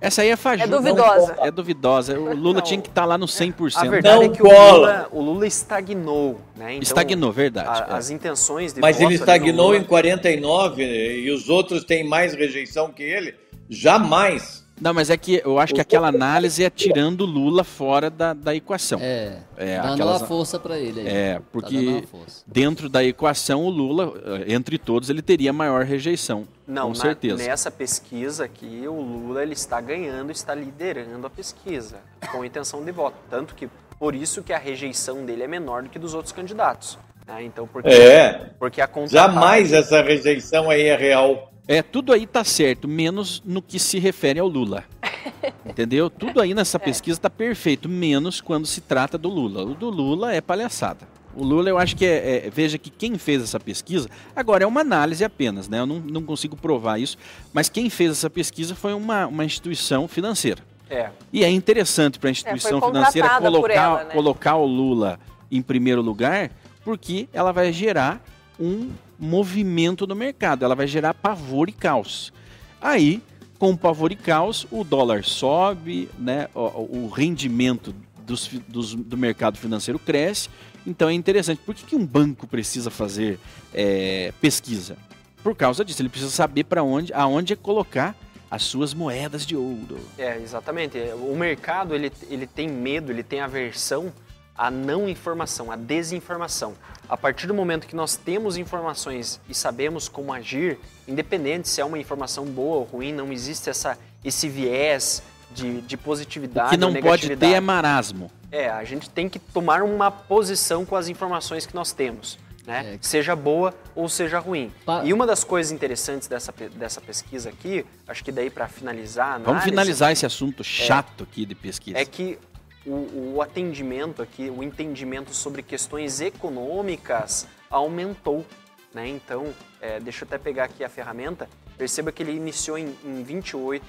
[0.00, 0.64] Essa aí é fajuta.
[0.68, 1.36] É duvidosa.
[1.40, 2.18] É duvidosa.
[2.20, 2.60] O Lula Não.
[2.60, 3.76] tinha que estar lá no 100%.
[3.76, 4.76] A verdade Não é que o cola.
[4.76, 6.72] Lula, o Lula estagnou, né?
[6.74, 7.68] Então, Estagnou, verdade.
[7.68, 7.96] a- é.
[7.96, 12.90] as intenções de Mas ele estagnou Lula- em 49 e os outros têm mais rejeição
[12.92, 13.34] que ele?
[13.70, 14.62] Jamais.
[14.80, 18.32] Não, mas é que eu acho que aquela análise é tirando o Lula fora da,
[18.34, 18.98] da equação.
[19.00, 21.06] É, É, dando aquelas- uma força pra ele aí.
[21.08, 22.42] É, Tá porque força.
[22.44, 24.12] dentro da equação o Lula,
[24.46, 26.44] eh, entre todos, ele teria maior rejeição.
[26.66, 27.36] Não, com na- certeza.
[27.36, 31.98] nessa pesquisa aqui, o Lula ele está ganhando, está liderando a pesquisa,
[32.32, 33.16] com intenção de voto.
[33.28, 36.98] Tanto que, por isso que a rejeição dele é menor do que dos outros candidatos.
[37.26, 37.42] né?
[37.42, 38.50] Então, porque, É.
[38.58, 41.50] porque a contraparte- Jamais essa rejeição aí é real.
[41.66, 44.84] É, tudo aí tá certo, menos no que se refere ao Lula.
[45.64, 46.10] Entendeu?
[46.10, 49.64] Tudo aí nessa pesquisa tá perfeito, menos quando se trata do Lula.
[49.64, 51.08] O do Lula é palhaçada.
[51.36, 54.66] O Lula, eu acho que é, é- Veja que quem fez essa pesquisa, agora é
[54.66, 55.80] uma análise apenas, né?
[55.80, 57.16] Eu não, não consigo provar isso,
[57.52, 60.62] mas quem fez essa pesquisa foi uma, uma instituição financeira.
[60.88, 64.10] É, E é interessante para a instituição foi financeira colocar, ela, né?
[64.12, 65.18] colocar o Lula
[65.50, 66.50] em primeiro lugar,
[66.84, 68.22] porque ela vai gerar
[68.60, 72.32] um movimento no mercado, ela vai gerar pavor e caos.
[72.80, 73.22] Aí,
[73.58, 77.94] com pavor e caos, o dólar sobe, né, o, o rendimento
[78.24, 80.48] dos dos- do mercado financeiro cresce.
[80.86, 81.60] Então é interessante.
[81.64, 83.38] Por que, que um banco precisa fazer
[83.72, 84.96] é, pesquisa?
[85.42, 88.16] Por causa disso, ele precisa saber para onde, aonde colocar
[88.50, 89.98] as suas moedas de ouro.
[90.18, 90.96] é, exatamente.
[91.28, 94.12] O mercado ele, ele tem medo, ele tem aversão
[94.56, 96.74] à não informação, à desinformação.
[97.08, 101.84] A partir do momento que nós temos informações e sabemos como agir, independente se é
[101.84, 105.22] uma informação boa ou ruim, não existe essa, esse viés
[105.54, 108.30] de, de positividade O que não pode ter é marasmo.
[108.50, 112.94] É, a gente tem que tomar uma posição com as informações que nós temos, né?
[112.94, 112.98] É.
[113.00, 114.72] Seja boa ou seja ruim.
[114.84, 119.26] Pa- E uma das coisas interessantes dessa, dessa pesquisa aqui, acho que daí para finalizar
[119.28, 121.98] a Vamos análise, finalizar esse assunto chato aqui de pesquisa.
[121.98, 122.38] é que
[122.86, 126.20] o, o atendimento aqui, o entendimento sobre questões
[126.68, 128.44] econômicas aumentou,
[128.92, 129.08] né?
[129.08, 131.48] Então, é, deixa eu até pegar aqui a ferramenta.
[131.76, 133.84] Perceba que ele iniciou em, em 28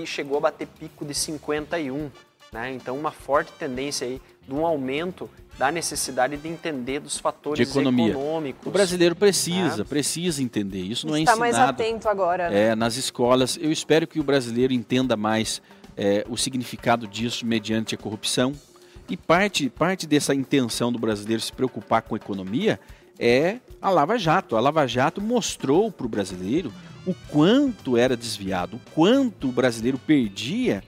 [0.00, 2.10] e chegou a bater pico de 51,
[2.52, 2.72] né?
[2.72, 5.28] Então, uma forte tendência aí de um aumento
[5.58, 8.10] da necessidade de entender dos fatores De economia.
[8.12, 8.66] econômicos.
[8.66, 9.84] O brasileiro precisa, É.
[9.84, 10.80] precisa entender.
[10.82, 12.68] Isso não é Está mais ensinado atento agora, né?
[12.68, 13.58] é, nas escolas.
[13.60, 15.60] Eu espero que o brasileiro entenda mais
[15.96, 18.52] é, o significado disso mediante a corrupção.
[19.10, 22.80] E parte, parte dessa intenção do brasileiro se preocupar com a economia
[23.18, 24.56] é a Lava Jato.
[24.56, 26.72] A Lava Jato mostrou para o brasileiro
[27.06, 30.82] o quanto era desviado, o quanto o brasileiro perdia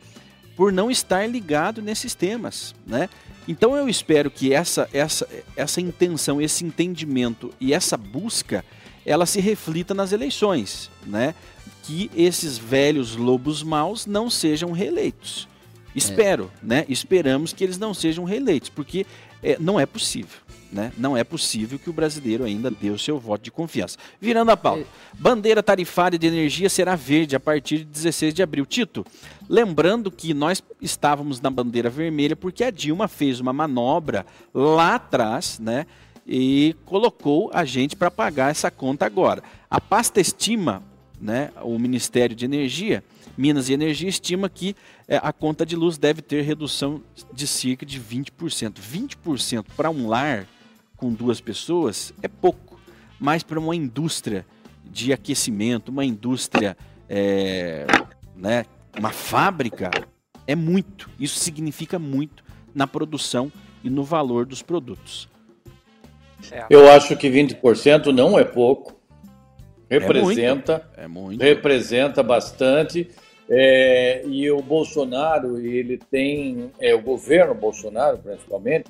[0.57, 3.09] por não estar ligado nesses temas, né?
[3.47, 8.65] Então eu espero que essa, essa, essa intenção, esse entendimento e essa busca,
[9.05, 11.35] ela se reflita nas eleições, né?
[11.83, 15.47] Que esses velhos lobos maus não sejam reeleitos.
[15.95, 16.85] Espero, né?
[16.89, 19.07] Esperamos que eles não sejam reeleitos, porque
[19.43, 20.39] é, não é possível,
[20.75, 20.93] né?
[20.99, 23.97] Não é possível que o brasileiro ainda dê o seu voto de confiança.
[24.21, 28.67] Virando a pauta, bandeira tarifária de energia será verde a partir de 16 de abril.
[28.67, 29.07] Tito,
[29.49, 35.61] lembrando que nós estávamos na bandeira vermelha porque a Dilma fez uma manobra lá atrás,
[35.61, 35.87] né?
[36.27, 39.45] E colocou a gente para pagar essa conta agora.
[39.71, 40.83] A pasta estima,
[41.21, 41.53] né?
[41.63, 43.05] O Ministério de Energia,
[43.37, 44.75] Minas e Energia estima que
[45.07, 47.01] eh, a conta de luz deve ter redução
[47.33, 48.75] de cerca de 20%.
[48.81, 50.49] 20% para um lar
[51.05, 52.81] com duas pessoas é pouco,
[53.21, 54.47] mas para uma indústria
[54.83, 56.75] de aquecimento, uma indústria,
[57.11, 57.85] é,
[58.35, 58.65] né,
[58.99, 59.91] uma fábrica,
[60.47, 61.11] é muito.
[61.21, 62.43] Isso significa muito
[62.75, 63.53] na produção
[63.83, 65.29] e no valor dos produtos.
[66.51, 66.65] É.
[66.71, 68.99] Eu acho que 20% não é pouco.
[69.91, 71.43] Representa, É muito.
[71.43, 73.11] representa bastante.
[73.47, 78.87] É, e o Bolsonaro, ele tem, é, o governo Bolsonaro principalmente,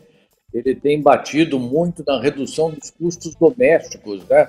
[0.55, 4.49] ele tem batido muito na redução dos custos domésticos, né?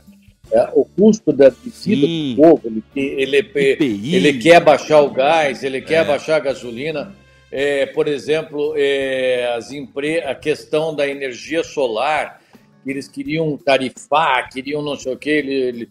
[0.51, 4.15] é, o custo da vida do povo, ele, ele, IPI.
[4.15, 6.05] ele quer baixar o gás, ele quer É.
[6.05, 7.13] baixar a gasolina.
[7.51, 10.19] É, por exemplo, é, as empre...
[10.19, 12.41] a questão da energia solar,
[12.85, 15.89] eles queriam tarifar, queriam não sei o que, ele, ele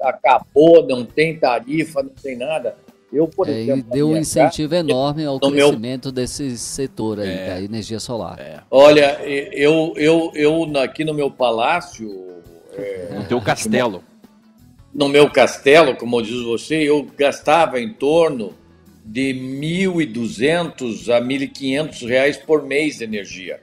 [0.00, 2.76] acabou, não tem tarifa, não tem nada.
[3.12, 6.58] Eu, por É, e exemplo, na deu um incentivo enorme ao no meu- crescimento desse
[6.58, 7.46] setor aí, É.
[7.54, 8.66] da energia solar.
[8.70, 12.06] Olha, eu, eu, eu aqui no meu palácio,
[13.16, 14.04] No teu castelo.
[14.94, 18.52] no meu castelo, como diz você, eu gastava em torno
[19.04, 23.60] de 1.200 a 1.500 reais por mês de energia.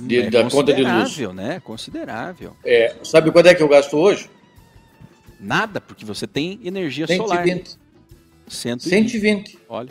[0.00, 0.92] De- é da conta de luz.
[0.92, 1.60] considerável, né?
[1.64, 2.56] Considerável.
[2.64, 4.28] É, sabe quanto é que eu gasto hoje?
[5.38, 7.44] Nada, porque você tem energia solar.
[8.52, 9.10] 120.
[9.10, 9.50] 120.
[9.50, 9.58] 120.
[9.68, 9.88] Olha.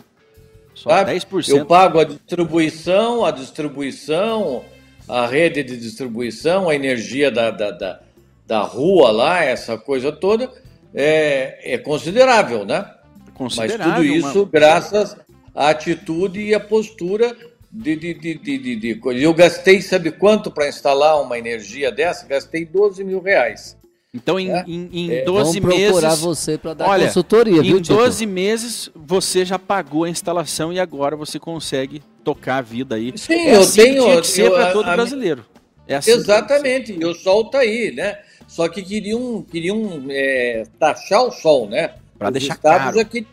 [0.74, 1.12] Só Sabe?
[1.12, 1.48] 10%.
[1.48, 4.64] Eu pago a distribuição, a distribuição,
[5.08, 8.00] a rede de distribuição, a energia da, da, da,
[8.46, 10.50] da rua lá, essa coisa toda,
[10.94, 12.90] é, é considerável, né?
[13.26, 13.94] Mas Considerável.
[13.94, 15.16] tudo isso uma- graças
[15.54, 17.36] à atitude e à postura
[17.70, 19.00] de, de, de, de, de.
[19.22, 22.26] Eu gastei, sabe quanto para instalar uma energia dessa?
[22.26, 23.76] Gastei 12 mil reais.
[24.14, 24.62] Então, em, É.
[24.68, 25.24] em, em É.
[25.24, 26.20] 12 Vamos procurar meses.
[26.20, 27.96] você para dar Olha, consultoria, viu, Em Tito?
[27.96, 33.10] 12 meses, você já pagou a instalação e agora você consegue tocar a vida aí.
[33.16, 35.46] Sim, é eu assim que tenho- tinha que ser eu- para todo a- brasileiro.
[35.88, 36.22] É assim que que.
[36.24, 38.18] Exatamente, e o sol tá aí, né?
[38.46, 41.94] Só que queriam, queriam é, taxar o sol, né?
[42.18, 43.00] Pra Os deixar estados caro.
[43.00, 43.26] aqui-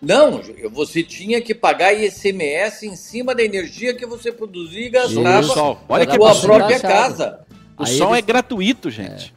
[0.00, 0.40] Não,
[0.72, 5.78] você tinha que pagar ICMS em cima da energia que você produzia e gastava.
[5.88, 6.82] Olha na que sua própria Achado.
[6.92, 7.40] casa.
[7.78, 9.34] O Aí sol eles- é gratuito, gente.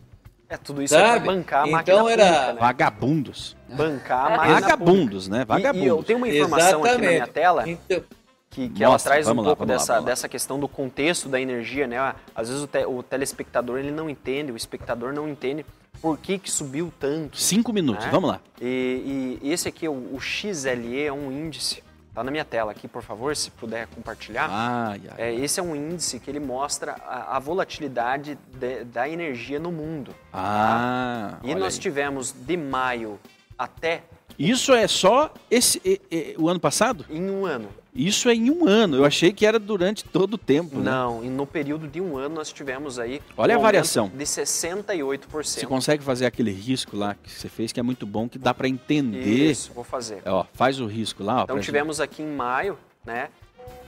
[0.49, 1.23] É, tudo isso é Sabe?
[1.25, 2.59] pra bancar a Então máquina era- pública, né?
[2.59, 3.57] Vagabundos.
[3.69, 4.61] Bancar a máquina pública.
[4.61, 5.37] Vagabundos, né?
[5.37, 6.05] E- E, eu Vagabundos.
[6.05, 7.33] tenho uma informação aqui na minha Exatamente.
[7.33, 8.03] tela Então,
[8.49, 10.01] que, que ela traz um lá, pouco dessa, lá.
[10.01, 12.15] dessa questão do contexto da energia, né?
[12.35, 15.63] Às vezes o, te- o telespectador ele não entende, o espectador não entende
[16.01, 17.37] por que, que subiu tanto.
[17.37, 18.11] Cinco minutos, né?
[18.11, 18.39] vamos lá.
[18.59, 21.83] E, e esse aqui, o, o XLE, é um índice.
[22.13, 24.47] Tá na minha tela aqui, por favor, se puder compartilhar.
[24.49, 25.01] Ai.
[25.17, 29.71] É, esse é um índice que ele mostra a, a volatilidade de- da energia no
[29.71, 30.13] mundo.
[30.33, 31.79] Ah, E olha nós aí.
[31.79, 33.19] tivemos de maio
[33.57, 34.03] até
[34.37, 37.05] Isso é só esse e- e- o ano passado?
[37.09, 37.69] em um ano.
[38.01, 38.95] Isso é em um ano.
[38.97, 40.77] Eu achei que era durante todo o tempo.
[40.77, 40.89] né?
[40.89, 44.07] Não, e no período de um ano nós tivemos aí Olha a um aumento variação.
[44.15, 45.43] de 68%.
[45.43, 48.53] Você consegue fazer aquele risco lá que você fez, que é muito bom, que dá
[48.53, 49.51] para entender.
[49.51, 50.21] Isso, vou fazer.
[50.25, 51.41] Ó, faz o risco lá.
[51.41, 53.29] Ó, Então tivemos aqui em maio, né?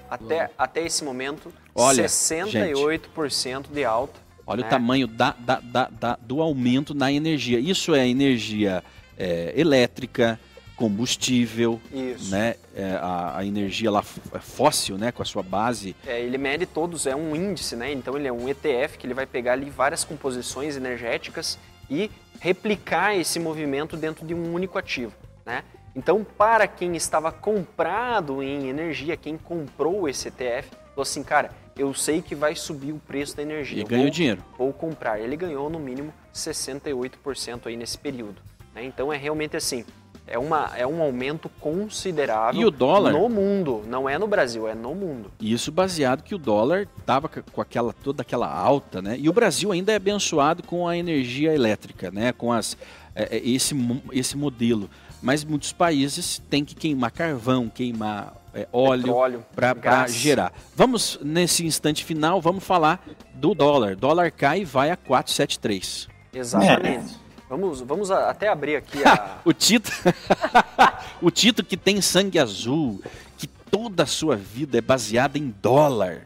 [0.09, 4.19] Até, até esse momento, Olha, 68% de alta.
[4.45, 4.67] Olha né?
[4.67, 7.59] o tamanho da, da- da- da- do aumento na energia.
[7.59, 8.83] Isso é energia
[9.17, 10.39] é, elétrica,
[10.81, 12.31] combustível, Isso.
[12.31, 12.55] né?
[12.75, 14.03] É, a, a energia lá
[14.33, 15.11] é fóssil, né?
[15.11, 15.95] Com a sua base.
[16.07, 17.91] É, ele mede todos, é um índice, né?
[17.91, 22.09] Então ele é um ETF que ele vai pegar ali várias composições energéticas e
[22.39, 25.13] replicar esse movimento dentro de um único ativo,
[25.45, 25.63] né?
[25.95, 31.93] Então, para quem estava comprado em energia, quem comprou esse ETF, falou assim, cara, eu
[31.93, 33.81] sei que vai subir o preço da energia.
[33.81, 34.43] E ganhou dinheiro.
[34.57, 35.19] Vou comprar.
[35.19, 38.41] Ele ganhou no mínimo 68% aí nesse período.
[38.73, 38.83] né?
[38.85, 39.85] Então é realmente assim,
[40.27, 43.11] é, uma, é um aumento considerável E o dólar?
[43.11, 45.31] no mundo, não é no Brasil, é no mundo.
[45.39, 49.17] E Isso baseado que o dólar estava com aquela toda aquela alta, né?
[49.19, 52.31] E o Brasil ainda é abençoado com a energia elétrica, né?
[52.31, 52.77] Com as
[53.15, 53.75] é, é, esse
[54.11, 54.89] esse modelo.
[55.21, 60.51] Mas muitos países têm que queimar carvão, queimar é, óleo para gerar.
[60.75, 63.05] Vamos nesse instante final, vamos falar
[63.35, 63.95] do dólar.
[63.95, 66.07] Dólar cai e vai a 473.
[66.33, 67.19] Exatamente.
[67.51, 69.39] Vamos, vamos a- até abrir aqui a.
[69.43, 69.91] O Tito,
[71.21, 73.01] o Tito que tem sangue azul,
[73.37, 76.25] que toda a sua vida é baseada em dólar,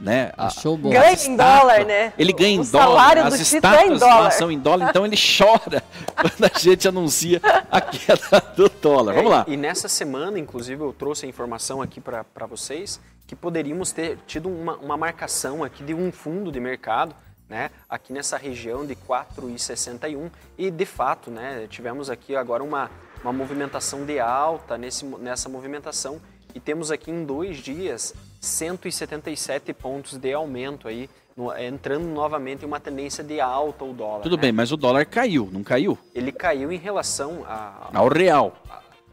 [0.00, 0.32] né?
[0.36, 0.90] A- Achou bom.
[0.90, 2.12] Ganha as em dólar, né?
[2.16, 4.30] Ele ganha em O dólar, salário as do Tito estátuas é em dólar.
[4.30, 5.82] são em dólar, então ele chora
[6.14, 9.14] quando a gente anuncia a queda do dólar.
[9.16, 9.44] Vamos lá.
[9.48, 14.16] É, E nessa semana, inclusive, eu trouxe a informação aqui para vocês que poderíamos ter
[14.28, 17.14] tido uma, uma marcação aqui de um fundo de mercado,
[17.52, 17.70] né?
[17.86, 21.66] Aqui nessa região de 4,61 e de fato, né?
[21.68, 22.90] Tivemos aqui agora uma,
[23.22, 26.18] uma movimentação de alta nesse, nessa movimentação
[26.54, 32.66] e temos aqui em dois dias 177 pontos de aumento aí, no- entrando novamente em
[32.66, 34.22] uma tendência de alta o dólar.
[34.22, 34.42] Tudo né?
[34.42, 35.98] bem, mas o dólar caiu, não caiu?
[36.14, 38.56] Ele caiu em relação a, Ao real.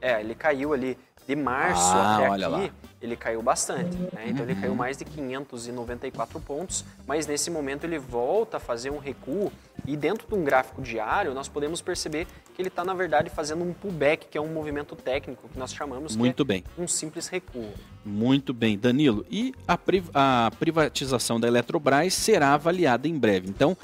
[0.02, 2.70] é, ele caiu ali de março Ah, até aqui, lá.
[3.02, 3.96] Ele caiu bastante.
[4.14, 4.26] né?
[4.28, 8.98] Então ele caiu mais de 594 pontos, mas nesse momento ele volta a fazer um
[8.98, 9.52] recuo
[9.88, 13.64] e dentro de um gráfico diário nós podemos perceber que ele está na verdade fazendo
[13.64, 16.64] um pullback, que é um movimento técnico que nós chamamos Muito que bem.
[16.78, 17.72] é um simples recuo.
[18.04, 19.26] Muito bem, Danilo.
[19.30, 19.78] E a,
[20.14, 23.50] a privatização da Eletrobras será avaliada em breve.
[23.50, 23.78] Então,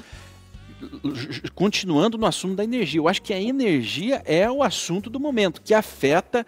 [1.54, 5.62] continuando no assunto da energia, eu acho que a energia é o assunto do momento,
[5.62, 6.46] que afeta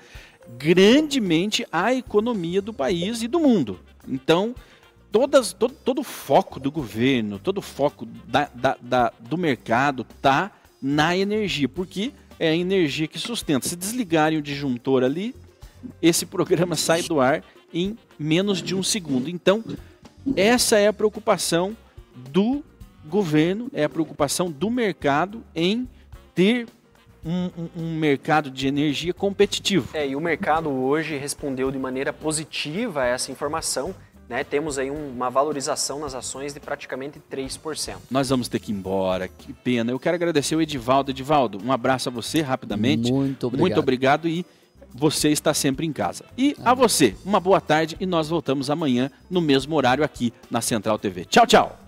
[0.57, 3.79] grandemente a economia do país e do mundo.
[4.07, 4.55] Então,
[5.13, 10.07] todas, todo, todo o foco do governo, todo o foco da, da, da, do mercado
[10.09, 13.69] está na energia, porque é a energia que sustenta.
[13.69, 15.35] Se desligarem o disjuntor ali,
[16.01, 19.29] esse programa sai do ar em menos de um segundo.
[19.29, 19.63] Então,
[20.37, 21.77] essa é a preocupação
[22.33, 22.63] do
[23.07, 25.89] governo, é a preocupação do mercado em
[26.35, 26.67] ter
[27.29, 29.91] um, um, um, mercado de energia competitivo.
[29.93, 33.95] É, e o mercado hoje respondeu de maneira positiva a essa informação.
[34.29, 34.43] Né?
[34.45, 37.97] Temos aí um, uma valorização nas ações de praticamente 3%.
[38.11, 39.93] Nós vamos ter que ir embora, que pena.
[39.93, 41.11] Eu quero agradecer o Edivaldo.
[41.11, 43.13] Edivaldo, um abraço a você rapidamente.
[43.13, 43.61] Muito obrigado.
[43.61, 44.45] Muito obrigado e
[44.95, 46.25] você está sempre em casa.
[46.37, 50.63] E a você, uma boa tarde e nós voltamos amanhã no mesmo horário aqui na
[50.63, 51.27] Central TV.
[51.27, 51.88] Tchau, tchau!